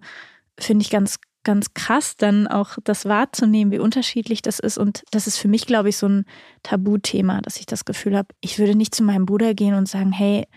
finde 0.59 0.83
ich 0.83 0.89
ganz 0.89 1.19
ganz 1.45 1.73
krass, 1.73 2.17
dann 2.17 2.47
auch 2.47 2.77
das 2.83 3.05
wahrzunehmen, 3.05 3.71
wie 3.71 3.79
unterschiedlich 3.79 4.41
das 4.41 4.59
ist. 4.59 4.77
Und 4.77 5.03
das 5.11 5.27
ist 5.27 5.37
für 5.37 5.47
mich, 5.47 5.65
glaube 5.65 5.89
ich, 5.89 5.97
so 5.97 6.09
ein 6.09 6.25
Tabuthema, 6.63 7.39
dass 7.41 7.57
ich 7.57 7.65
das 7.65 7.85
Gefühl 7.85 8.17
habe, 8.17 8.29
ich 8.41 8.59
würde 8.59 8.75
nicht 8.75 8.93
zu 8.93 9.03
meinem 9.03 9.25
Bruder 9.25 9.53
gehen 9.53 9.75
und 9.75 9.87
sagen, 9.87 10.11
hey, 10.11 10.47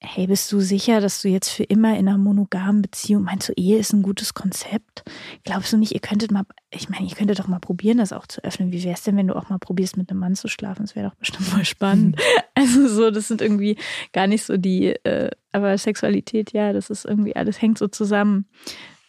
hey, 0.00 0.28
bist 0.28 0.50
du 0.52 0.60
sicher, 0.60 1.00
dass 1.00 1.22
du 1.22 1.28
jetzt 1.28 1.48
für 1.48 1.64
immer 1.64 1.98
in 1.98 2.08
einer 2.08 2.18
monogamen 2.18 2.82
Beziehung, 2.82 3.24
meinst 3.24 3.48
du, 3.48 3.52
Ehe 3.54 3.78
ist 3.78 3.92
ein 3.92 4.02
gutes 4.02 4.32
Konzept? 4.32 5.02
Glaubst 5.44 5.72
du 5.72 5.76
nicht, 5.76 5.92
ihr 5.92 6.00
könntet 6.00 6.30
mal, 6.30 6.44
ich 6.70 6.88
meine, 6.88 7.08
ihr 7.08 7.16
könntet 7.16 7.40
doch 7.40 7.48
mal 7.48 7.58
probieren, 7.58 7.98
das 7.98 8.12
auch 8.12 8.26
zu 8.26 8.42
öffnen. 8.44 8.70
Wie 8.70 8.84
wäre 8.84 8.94
es 8.94 9.02
denn, 9.02 9.16
wenn 9.16 9.26
du 9.26 9.34
auch 9.34 9.48
mal 9.48 9.58
probierst, 9.58 9.96
mit 9.96 10.10
einem 10.10 10.20
Mann 10.20 10.36
zu 10.36 10.46
schlafen? 10.46 10.82
Das 10.82 10.94
wäre 10.94 11.08
doch 11.08 11.16
bestimmt 11.16 11.48
voll 11.48 11.64
spannend. 11.64 12.16
Also 12.54 12.88
so, 12.88 13.12
das 13.12 13.28
sind 13.28 13.40
irgendwie 13.40 13.76
gar 14.12 14.26
nicht 14.26 14.44
so 14.44 14.56
die, 14.56 14.88
äh, 15.04 15.30
aber 15.52 15.78
Sexualität, 15.78 16.52
ja, 16.52 16.72
das 16.72 16.90
ist 16.90 17.04
irgendwie, 17.04 17.36
alles 17.36 17.62
hängt 17.62 17.78
so 17.78 17.86
zusammen 17.86 18.46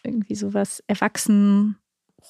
irgendwie 0.04 0.36
so 0.36 0.54
was 0.54 0.84
erwachsen, 0.86 1.76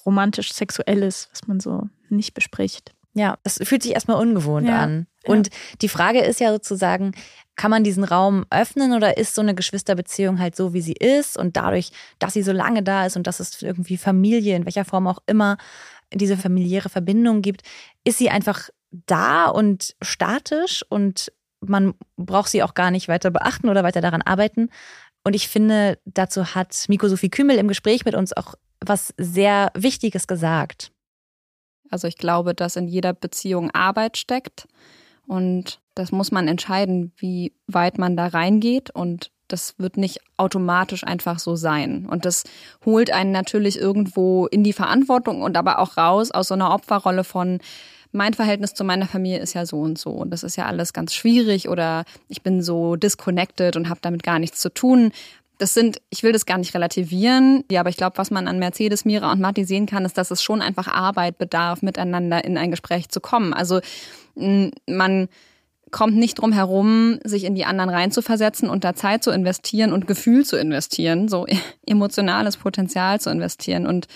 romantisch 0.07 0.53
sexuelles, 0.55 1.29
was 1.31 1.47
man 1.47 1.61
so 1.61 1.89
nicht 2.09 2.33
bespricht. 2.33 2.95
Ja, 3.13 3.39
es 3.45 3.59
fühlt 3.63 3.83
sich 3.83 3.93
erstmal 3.93 4.17
ungewohnt 4.17 4.69
ja, 4.69 4.79
an. 4.79 5.07
Und 5.27 5.49
ja. 5.49 5.53
die 5.83 5.89
Frage 5.89 6.21
ist 6.21 6.41
ja 6.41 6.53
sozusagen, 6.53 7.13
kann 7.61 7.71
man 7.71 7.85
diesen 7.85 8.05
Raum 8.05 8.47
öffnen 8.49 8.95
oder 8.95 9.19
ist 9.19 9.35
so 9.35 9.43
eine 9.43 9.55
Geschwisterbeziehung 9.55 10.39
halt 10.39 10.57
so, 10.57 10.73
wie 10.73 10.81
sie 10.81 10.95
ist 10.95 11.37
und 11.37 11.59
dadurch, 11.59 11.91
dass 12.19 12.33
sie 12.33 12.43
so 12.43 12.53
lange 12.53 12.83
da 12.83 13.05
ist 13.05 13.19
und 13.19 13.27
dass 13.27 13.39
es 13.39 13.61
irgendwie 13.61 13.99
Familie, 13.99 14.57
in 14.57 14.65
welcher 14.65 14.87
Form 14.87 15.07
auch 15.07 15.19
immer, 15.27 15.59
diese 16.11 16.39
familiäre 16.39 16.89
Verbindung 16.89 17.43
gibt, 17.43 17.61
ist 18.03 18.17
sie 18.17 18.31
einfach 18.31 18.71
da 18.91 19.49
und 19.49 19.95
statisch 20.01 20.83
und 20.89 21.31
man 21.61 21.93
braucht 22.17 22.49
sie 22.49 22.63
auch 22.63 22.73
gar 22.73 22.91
nicht 22.91 23.09
weiter 23.09 23.31
beachten 23.31 23.69
oder 23.69 23.85
weiter 23.85 24.01
daran 24.01 24.23
arbeiten. 24.23 24.71
Und 25.23 25.37
ich 25.37 25.47
finde, 25.47 25.99
dazu 26.07 26.55
hat 26.55 26.87
Miko 26.89 27.09
Sophie 27.09 27.29
Kümel 27.29 27.59
im 27.59 27.69
Gespräch 27.69 28.07
mit 28.07 28.15
uns 28.15 28.35
auch 28.35 28.55
was 28.83 29.13
sehr 29.19 29.71
Wichtiges 29.75 30.27
gesagt. 30.27 30.93
Also 31.91 32.09
ich 32.09 32.17
glaube, 32.17 32.55
dass 32.55 32.77
in 32.77 32.89
jeder 32.89 33.13
Beziehung 33.13 33.71
Arbeit 33.73 34.17
steckt 34.17 34.67
und 35.27 35.80
das 36.01 36.13
muss 36.13 36.33
man 36.33 36.49
entscheiden, 36.49 37.13
wie 37.17 37.53
weit 37.67 37.99
man 37.99 38.17
da 38.17 38.29
reingeht 38.29 38.91
und 38.91 39.31
das 39.49 39.75
wird 39.79 39.97
nicht 39.97 40.21
automatisch 40.37 41.05
einfach 41.05 41.39
so 41.39 41.57
sein. 41.57 42.07
Und 42.07 42.25
das 42.25 42.45
holt 42.85 43.13
einen 43.13 43.33
natürlich 43.33 43.79
irgendwo 43.79 44.47
in 44.47 44.65
die 44.65 44.73
Verantwortung 44.73 45.43
und 45.43 45.57
aber 45.57 45.79
auch 45.79 45.97
raus 45.97 46.31
aus 46.31 46.49
so 46.49 46.55
einer 46.55 46.73
Opferrolle 46.73 47.25
von, 47.25 47.59
mein 48.13 48.35
Verhältnis 48.35 48.75
zu 48.75 48.83
meiner 48.83 49.07
Familie 49.07 49.39
ist 49.39 49.55
ja 49.55 49.67
so 49.67 49.81
und 49.81 49.99
so 49.99 50.11
und 50.11 50.31
das 50.31 50.43
ist 50.43 50.57
ja 50.57 50.67
alles 50.67 50.93
ganz 50.93 51.15
schwierig 51.15 51.69
oder 51.69 52.05
ich 52.29 52.43
bin 52.43 52.61
so 52.61 52.97
disconnected 52.97 53.77
und 53.77 53.89
habe 53.89 54.01
damit 54.03 54.23
gar 54.23 54.39
nichts 54.39 54.59
zu 54.59 54.73
tun. 54.73 55.13
Das 55.59 55.75
sind, 55.75 56.01
ich 56.09 56.23
will 56.23 56.33
das 56.33 56.47
gar 56.47 56.59
nicht 56.59 56.75
relativieren, 56.75 57.63
ja, 57.71 57.81
aber 57.81 57.91
ich 57.91 57.99
glaube, 57.99 58.17
was 58.17 58.31
man 58.31 58.49
an 58.49 58.59
Mercedes, 58.59 59.05
Mira 59.05 59.31
und 59.31 59.41
Matti 59.41 59.65
sehen 59.65 59.87
kann, 59.87 60.07
ist, 60.07 60.17
dass 60.17 60.31
es 60.31 60.43
schon 60.43 60.63
einfach 60.63 60.89
Arbeit 60.89 61.37
bedarf, 61.37 61.83
miteinander 61.83 62.43
in 62.45 62.57
ein 62.57 62.71
Gespräch 62.71 63.11
zu 63.11 63.21
kommen. 63.21 63.53
Also 63.53 63.81
man 64.35 65.29
kommt 65.91 66.17
nicht 66.17 66.35
drum 66.35 66.53
herum, 66.53 67.19
sich 67.25 67.45
in 67.45 67.55
die 67.55 67.65
anderen 67.65 67.91
reinzuversetzen 67.91 68.69
und 68.69 68.85
da 68.85 68.95
Zeit 68.95 69.25
zu 69.25 69.31
investieren 69.31 69.93
und 69.93 70.07
Gefühl 70.07 70.45
zu 70.45 70.57
investieren, 70.57 71.29
so 71.29 71.47
emotionales 71.87 72.57
Potenzial 72.57 73.21
zu 73.21 73.31
investieren 73.31 73.87
und 73.87 74.07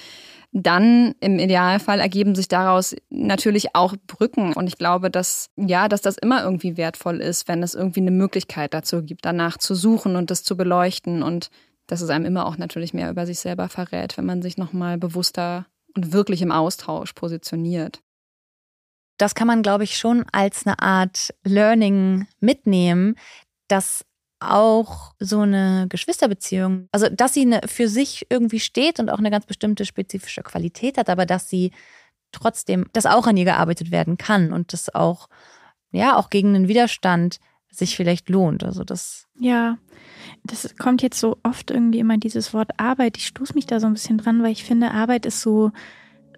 dann 0.56 1.16
im 1.18 1.40
Idealfall 1.40 1.98
ergeben 1.98 2.36
sich 2.36 2.46
daraus 2.46 2.94
natürlich 3.10 3.74
auch 3.74 3.96
Brücken. 4.06 4.52
Und 4.52 4.68
ich 4.68 4.78
glaube, 4.78 5.10
dass, 5.10 5.50
ja, 5.56 5.88
dass 5.88 6.00
das 6.00 6.16
immer 6.16 6.44
irgendwie 6.44 6.76
wertvoll 6.76 7.20
ist, 7.20 7.48
wenn 7.48 7.60
es 7.64 7.74
irgendwie 7.74 8.00
eine 8.00 8.12
Möglichkeit 8.12 8.72
dazu 8.72 9.02
gibt, 9.02 9.24
danach 9.24 9.58
zu 9.58 9.74
suchen 9.74 10.14
und 10.14 10.30
das 10.30 10.44
zu 10.44 10.56
beleuchten 10.56 11.24
und 11.24 11.50
dass 11.88 12.00
es 12.00 12.08
einem 12.08 12.24
immer 12.24 12.46
auch 12.46 12.56
natürlich 12.56 12.94
mehr 12.94 13.10
über 13.10 13.26
sich 13.26 13.40
selber 13.40 13.68
verrät, 13.68 14.16
wenn 14.16 14.26
man 14.26 14.42
sich 14.42 14.56
nochmal 14.56 14.96
bewusster 14.96 15.66
und 15.96 16.12
wirklich 16.12 16.40
im 16.40 16.52
Austausch 16.52 17.14
positioniert. 17.14 18.03
Das 19.16 19.34
kann 19.34 19.46
man, 19.46 19.62
glaube 19.62 19.84
ich, 19.84 19.96
schon 19.96 20.24
als 20.32 20.66
eine 20.66 20.78
Art 20.80 21.32
Learning 21.44 22.26
mitnehmen, 22.40 23.16
dass 23.68 24.04
auch 24.40 25.14
so 25.18 25.40
eine 25.40 25.86
Geschwisterbeziehung, 25.88 26.88
also 26.92 27.08
dass 27.08 27.34
sie 27.34 27.42
eine, 27.42 27.60
für 27.66 27.88
sich 27.88 28.26
irgendwie 28.28 28.60
steht 28.60 29.00
und 29.00 29.08
auch 29.10 29.18
eine 29.18 29.30
ganz 29.30 29.46
bestimmte 29.46 29.84
spezifische 29.84 30.42
Qualität 30.42 30.98
hat, 30.98 31.08
aber 31.08 31.26
dass 31.26 31.48
sie 31.48 31.70
trotzdem, 32.32 32.86
dass 32.92 33.06
auch 33.06 33.26
an 33.26 33.36
ihr 33.36 33.44
gearbeitet 33.44 33.90
werden 33.90 34.18
kann 34.18 34.52
und 34.52 34.72
das 34.72 34.94
auch, 34.94 35.28
ja, 35.92 36.16
auch 36.16 36.30
gegen 36.30 36.54
einen 36.54 36.68
Widerstand 36.68 37.38
sich 37.70 37.96
vielleicht 37.96 38.28
lohnt. 38.28 38.64
Also 38.64 38.84
das. 38.84 39.26
Ja, 39.38 39.78
das 40.44 40.76
kommt 40.76 41.02
jetzt 41.02 41.18
so 41.18 41.38
oft 41.42 41.70
irgendwie 41.70 41.98
immer 41.98 42.18
dieses 42.18 42.54
Wort 42.54 42.70
Arbeit. 42.78 43.16
Ich 43.16 43.26
stoße 43.26 43.54
mich 43.54 43.66
da 43.66 43.80
so 43.80 43.86
ein 43.86 43.94
bisschen 43.94 44.18
dran, 44.18 44.42
weil 44.42 44.52
ich 44.52 44.64
finde, 44.64 44.92
Arbeit 44.92 45.26
ist 45.26 45.40
so, 45.40 45.72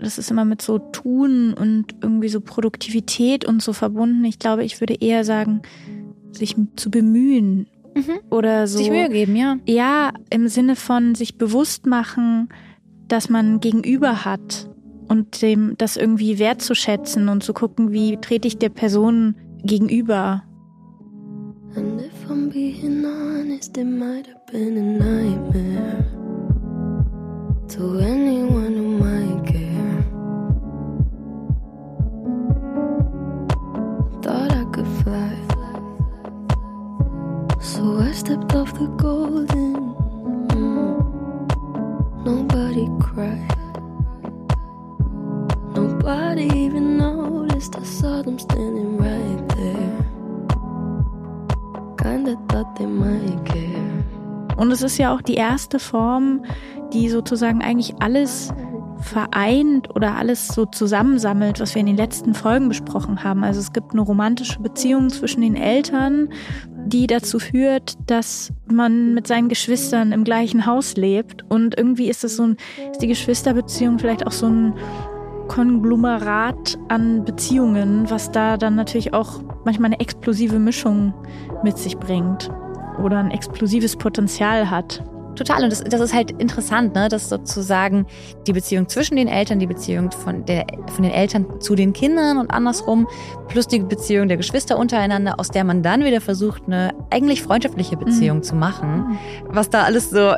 das 0.00 0.18
ist 0.18 0.30
immer 0.30 0.44
mit 0.44 0.62
so 0.62 0.78
Tun 0.78 1.54
und 1.54 1.94
irgendwie 2.02 2.28
so 2.28 2.40
Produktivität 2.40 3.44
und 3.44 3.62
so 3.62 3.72
verbunden. 3.72 4.24
Ich 4.24 4.38
glaube, 4.38 4.64
ich 4.64 4.80
würde 4.80 4.94
eher 4.94 5.24
sagen, 5.24 5.62
sich 6.32 6.56
zu 6.76 6.90
bemühen 6.90 7.66
mhm. 7.94 8.18
oder 8.30 8.66
so. 8.66 8.78
Sich 8.78 8.90
Mühe 8.90 9.08
geben, 9.08 9.36
ja. 9.36 9.56
Ja, 9.66 10.12
im 10.30 10.48
Sinne 10.48 10.76
von 10.76 11.14
sich 11.14 11.38
bewusst 11.38 11.86
machen, 11.86 12.48
dass 13.08 13.28
man 13.28 13.60
Gegenüber 13.60 14.24
hat 14.24 14.68
und 15.08 15.40
dem 15.42 15.74
das 15.78 15.96
irgendwie 15.96 16.38
wertzuschätzen 16.38 17.28
und 17.28 17.42
zu 17.42 17.52
gucken, 17.52 17.92
wie 17.92 18.16
trete 18.18 18.48
ich 18.48 18.58
der 18.58 18.70
Person 18.70 19.36
gegenüber. 19.62 20.42
And 21.76 22.00
if 22.00 22.30
I'm 22.30 22.50
being 22.50 23.04
honest, 23.04 23.76
it 23.76 23.84
might 23.84 24.26
have 24.26 24.46
been 24.50 24.76
a 24.78 25.04
nightmare 25.04 26.04
to 27.68 27.98
anyone 28.00 28.74
who 28.74 28.98
might 28.98 29.46
care. 29.46 29.55
Thought 34.26 34.52
I 34.52 34.64
could 34.72 34.88
fly, 35.04 35.36
so 37.60 38.00
I 38.00 38.10
stepped 38.10 38.56
off 38.56 38.74
the 38.74 38.88
golden. 38.96 39.94
Mm. 40.48 40.98
Nobody 42.24 42.88
cried. 42.98 43.46
Nobody 45.76 46.50
even 46.58 46.96
noticed 46.96 47.76
I 47.76 47.84
saw 47.84 48.22
them 48.22 48.40
standing 48.40 48.98
right 48.98 49.48
there. 49.54 50.04
Kinda 51.96 52.34
thought 52.48 52.74
they 52.74 52.86
might 52.86 53.44
care. 53.44 54.04
Und 54.56 54.72
es 54.72 54.82
ist 54.82 54.98
ja 54.98 55.14
auch 55.14 55.22
die 55.22 55.34
erste 55.34 55.78
Form, 55.78 56.44
die 56.92 57.10
sozusagen 57.10 57.62
eigentlich 57.62 57.94
alles 58.02 58.52
vereint 59.06 59.94
oder 59.94 60.16
alles 60.16 60.48
so 60.48 60.66
zusammensammelt, 60.66 61.60
was 61.60 61.74
wir 61.74 61.80
in 61.80 61.86
den 61.86 61.96
letzten 61.96 62.34
Folgen 62.34 62.68
besprochen 62.68 63.24
haben. 63.24 63.44
Also 63.44 63.60
es 63.60 63.72
gibt 63.72 63.92
eine 63.92 64.02
romantische 64.02 64.60
Beziehung 64.60 65.10
zwischen 65.10 65.40
den 65.40 65.56
Eltern, 65.56 66.28
die 66.86 67.06
dazu 67.06 67.38
führt, 67.38 67.94
dass 68.06 68.52
man 68.70 69.14
mit 69.14 69.26
seinen 69.26 69.48
Geschwistern 69.48 70.12
im 70.12 70.24
gleichen 70.24 70.66
Haus 70.66 70.96
lebt. 70.96 71.44
Und 71.48 71.76
irgendwie 71.76 72.08
ist 72.08 72.24
es 72.24 72.36
so 72.36 72.44
ein, 72.44 72.56
ist 72.90 73.02
die 73.02 73.08
Geschwisterbeziehung 73.08 73.98
vielleicht 73.98 74.26
auch 74.26 74.32
so 74.32 74.46
ein 74.46 74.74
Konglomerat 75.48 76.78
an 76.88 77.24
Beziehungen, 77.24 78.10
was 78.10 78.30
da 78.30 78.56
dann 78.56 78.74
natürlich 78.74 79.14
auch 79.14 79.40
manchmal 79.64 79.92
eine 79.92 80.00
explosive 80.00 80.58
Mischung 80.58 81.14
mit 81.62 81.78
sich 81.78 81.96
bringt 81.96 82.50
oder 83.02 83.18
ein 83.18 83.30
explosives 83.30 83.96
Potenzial 83.96 84.70
hat. 84.70 85.04
Total. 85.36 85.62
Und 85.62 85.70
das, 85.70 85.84
das 85.84 86.00
ist 86.00 86.14
halt 86.14 86.30
interessant, 86.32 86.94
ne? 86.94 87.08
dass 87.08 87.28
sozusagen 87.28 88.06
die 88.46 88.52
Beziehung 88.52 88.88
zwischen 88.88 89.16
den 89.16 89.28
Eltern, 89.28 89.58
die 89.58 89.66
Beziehung 89.66 90.10
von, 90.10 90.44
der, 90.44 90.66
von 90.88 91.02
den 91.04 91.12
Eltern 91.12 91.46
zu 91.60 91.74
den 91.74 91.92
Kindern 91.92 92.38
und 92.38 92.50
andersrum, 92.50 93.06
plus 93.48 93.68
die 93.68 93.80
Beziehung 93.80 94.28
der 94.28 94.38
Geschwister 94.38 94.78
untereinander, 94.78 95.38
aus 95.38 95.50
der 95.50 95.64
man 95.64 95.82
dann 95.82 96.04
wieder 96.04 96.20
versucht, 96.20 96.62
eine 96.66 96.94
eigentlich 97.10 97.42
freundschaftliche 97.42 97.96
Beziehung 97.96 98.38
mhm. 98.38 98.42
zu 98.42 98.56
machen, 98.56 99.18
was 99.48 99.70
da 99.70 99.84
alles 99.84 100.10
so 100.10 100.34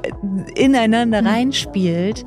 ineinander 0.54 1.22
mhm. 1.22 1.28
reinspielt. 1.28 2.24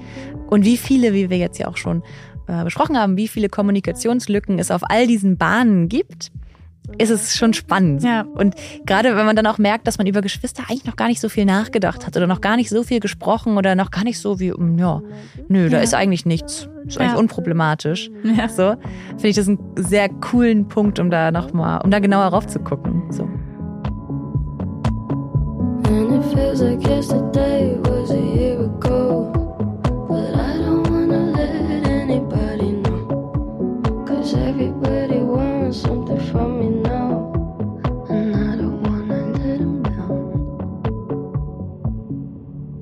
Und 0.50 0.66
wie 0.66 0.78
viele, 0.78 1.14
wie 1.14 1.30
wir 1.30 1.38
jetzt 1.38 1.60
ja 1.60 1.68
auch 1.68 1.78
schon 1.78 2.04
äh, 2.48 2.64
besprochen 2.64 2.98
haben, 2.98 3.18
wie 3.18 3.28
viele 3.28 3.50
Kommunikationslücken 3.50 4.60
es 4.60 4.72
auf 4.72 4.82
all 4.90 5.08
diesen 5.08 5.38
Bahnen 5.38 5.88
gibt, 5.88 6.32
ist 6.98 7.10
es 7.10 7.36
schon 7.36 7.54
spannend. 7.54 8.04
Ja. 8.04 8.22
Und 8.22 8.56
gerade 8.86 9.16
wenn 9.16 9.26
man 9.26 9.36
dann 9.36 9.48
auch 9.48 9.58
merkt, 9.58 9.88
dass 9.88 9.98
man 9.98 10.08
über 10.08 10.22
Geschwister 10.22 10.64
eigentlich 10.68 10.86
noch 10.86 10.96
gar 10.96 11.08
nicht 11.08 11.20
so 11.22 11.30
viel 11.30 11.46
nachgedacht 11.46 12.06
hat 12.06 12.18
oder 12.18 12.28
noch 12.28 12.42
gar 12.42 12.56
nicht 12.56 12.70
so 12.70 12.84
viel 12.84 13.00
gesprochen 13.00 13.58
oder 13.58 13.76
noch 13.76 13.92
gar 13.92 14.04
nicht 14.04 14.20
so 14.20 14.40
wie, 14.40 14.52
mm, 14.52 14.78
ja, 14.78 15.02
nö, 15.48 15.70
da 15.70 15.80
ist 15.80 15.94
eigentlich 15.94 16.26
nichts. 16.26 16.68
Ist 16.86 16.98
eigentlich 16.98 17.14
ja. 17.14 17.20
unproblematisch. 17.20 18.10
Ja. 18.24 18.48
So, 18.50 18.76
finde 19.10 19.28
ich 19.28 19.36
das 19.36 19.48
einen 19.48 19.60
sehr 19.76 20.10
coolen 20.10 20.68
Punkt, 20.68 21.00
um 21.00 21.10
da 21.10 21.32
nochmal, 21.32 21.82
um 21.84 21.92
da 21.92 22.00
genauer 22.00 22.26
rauf 22.26 22.48
zu 22.48 22.60
gucken. 22.60 23.04
So. 23.12 23.24
And 25.88 26.14
it 26.14 26.24
feels 26.34 26.62
like 26.62 26.82
yesterday 26.88 27.78
was 27.84 28.12
a 28.12 28.18
year 28.18 28.60
ago. 28.60 29.42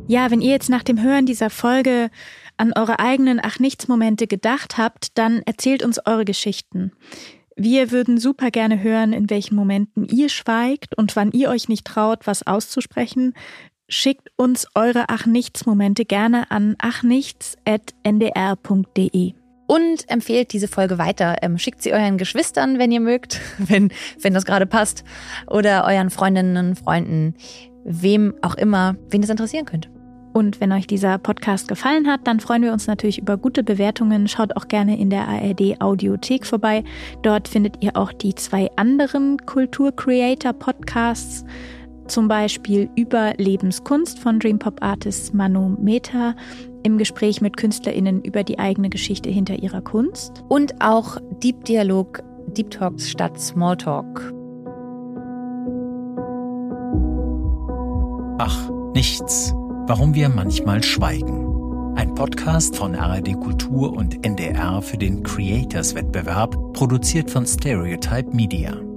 Ja, 0.09 0.29
wenn 0.31 0.41
ihr 0.41 0.49
jetzt 0.49 0.71
nach 0.71 0.81
dem 0.81 1.03
Hören 1.03 1.27
dieser 1.27 1.51
Folge 1.51 2.09
an 2.57 2.73
eure 2.75 2.97
eigenen 2.97 3.39
Ach 3.43 3.59
nichts 3.59 3.87
Momente 3.87 4.25
gedacht 4.25 4.79
habt, 4.79 5.15
dann 5.19 5.43
erzählt 5.45 5.83
uns 5.83 6.03
eure 6.03 6.25
Geschichten. 6.25 6.93
Wir 7.55 7.91
würden 7.91 8.17
super 8.17 8.49
gerne 8.49 8.81
hören, 8.81 9.13
in 9.13 9.29
welchen 9.29 9.53
Momenten 9.53 10.05
ihr 10.05 10.29
schweigt 10.29 10.97
und 10.97 11.15
wann 11.15 11.31
ihr 11.31 11.49
euch 11.49 11.69
nicht 11.69 11.85
traut, 11.85 12.25
was 12.25 12.47
auszusprechen. 12.47 13.35
Schickt 13.87 14.29
uns 14.35 14.65
eure 14.73 15.05
Ach 15.09 15.27
nichts 15.27 15.67
Momente 15.67 16.05
gerne 16.05 16.49
an 16.49 16.73
achnichts@ndr.de 16.79 19.33
und 19.67 20.09
empfehlt 20.09 20.53
diese 20.53 20.67
Folge 20.67 20.97
weiter. 20.97 21.35
Ähm, 21.43 21.59
schickt 21.59 21.83
sie 21.83 21.93
euren 21.93 22.17
Geschwistern, 22.17 22.79
wenn 22.79 22.91
ihr 22.91 23.01
mögt, 23.01 23.39
wenn, 23.59 23.93
wenn 24.19 24.33
das 24.33 24.45
gerade 24.45 24.65
passt, 24.65 25.03
oder 25.45 25.85
euren 25.85 26.09
Freundinnen, 26.09 26.75
Freunden, 26.75 27.35
wem 27.83 28.33
auch 28.41 28.55
immer, 28.55 28.95
wen 29.11 29.21
das 29.21 29.29
interessieren 29.29 29.65
könnte. 29.65 29.98
Und 30.33 30.61
wenn 30.61 30.71
euch 30.71 30.87
dieser 30.87 31.17
Podcast 31.17 31.67
gefallen 31.67 32.07
hat, 32.07 32.21
dann 32.25 32.39
freuen 32.39 32.61
wir 32.61 32.71
uns 32.71 32.87
natürlich 32.87 33.19
über 33.19 33.37
gute 33.37 33.63
Bewertungen. 33.63 34.27
Schaut 34.27 34.55
auch 34.55 34.67
gerne 34.67 34.99
in 34.99 35.09
der 35.09 35.27
ARD 35.27 35.81
Audiothek 35.81 36.45
vorbei. 36.45 36.83
Dort 37.23 37.47
findet 37.47 37.83
ihr 37.83 37.97
auch 37.97 38.13
die 38.13 38.35
zwei 38.35 38.69
anderen 38.75 39.43
Kultur-Creator-Podcasts, 39.45 41.45
zum 42.07 42.27
Beispiel 42.27 42.89
über 42.95 43.33
Lebenskunst 43.37 44.19
von 44.19 44.39
Dream 44.39 44.59
Pop 44.59 44.81
Artist 44.81 45.33
Manu 45.33 45.75
Meta 45.79 46.35
im 46.83 46.97
Gespräch 46.97 47.41
mit 47.41 47.57
KünstlerInnen 47.57 48.23
über 48.23 48.43
die 48.43 48.59
eigene 48.59 48.89
Geschichte 48.89 49.29
hinter 49.29 49.61
ihrer 49.61 49.81
Kunst. 49.81 50.43
Und 50.47 50.81
auch 50.81 51.17
Deep 51.43 51.65
Dialog, 51.65 52.23
Deep 52.47 52.71
Talks 52.71 53.09
statt 53.09 53.39
Smalltalk. 53.39 54.33
Ach, 58.39 58.69
nichts 58.93 59.53
Warum 59.89 60.13
wir 60.13 60.29
manchmal 60.29 60.83
schweigen. 60.83 61.97
Ein 61.97 62.13
Podcast 62.13 62.75
von 62.75 62.93
RRD 62.93 63.33
Kultur 63.39 63.91
und 63.91 64.23
NDR 64.23 64.83
für 64.83 64.99
den 64.99 65.23
Creators 65.23 65.95
Wettbewerb, 65.95 66.55
produziert 66.73 67.31
von 67.31 67.47
Stereotype 67.47 68.29
Media. 68.31 68.88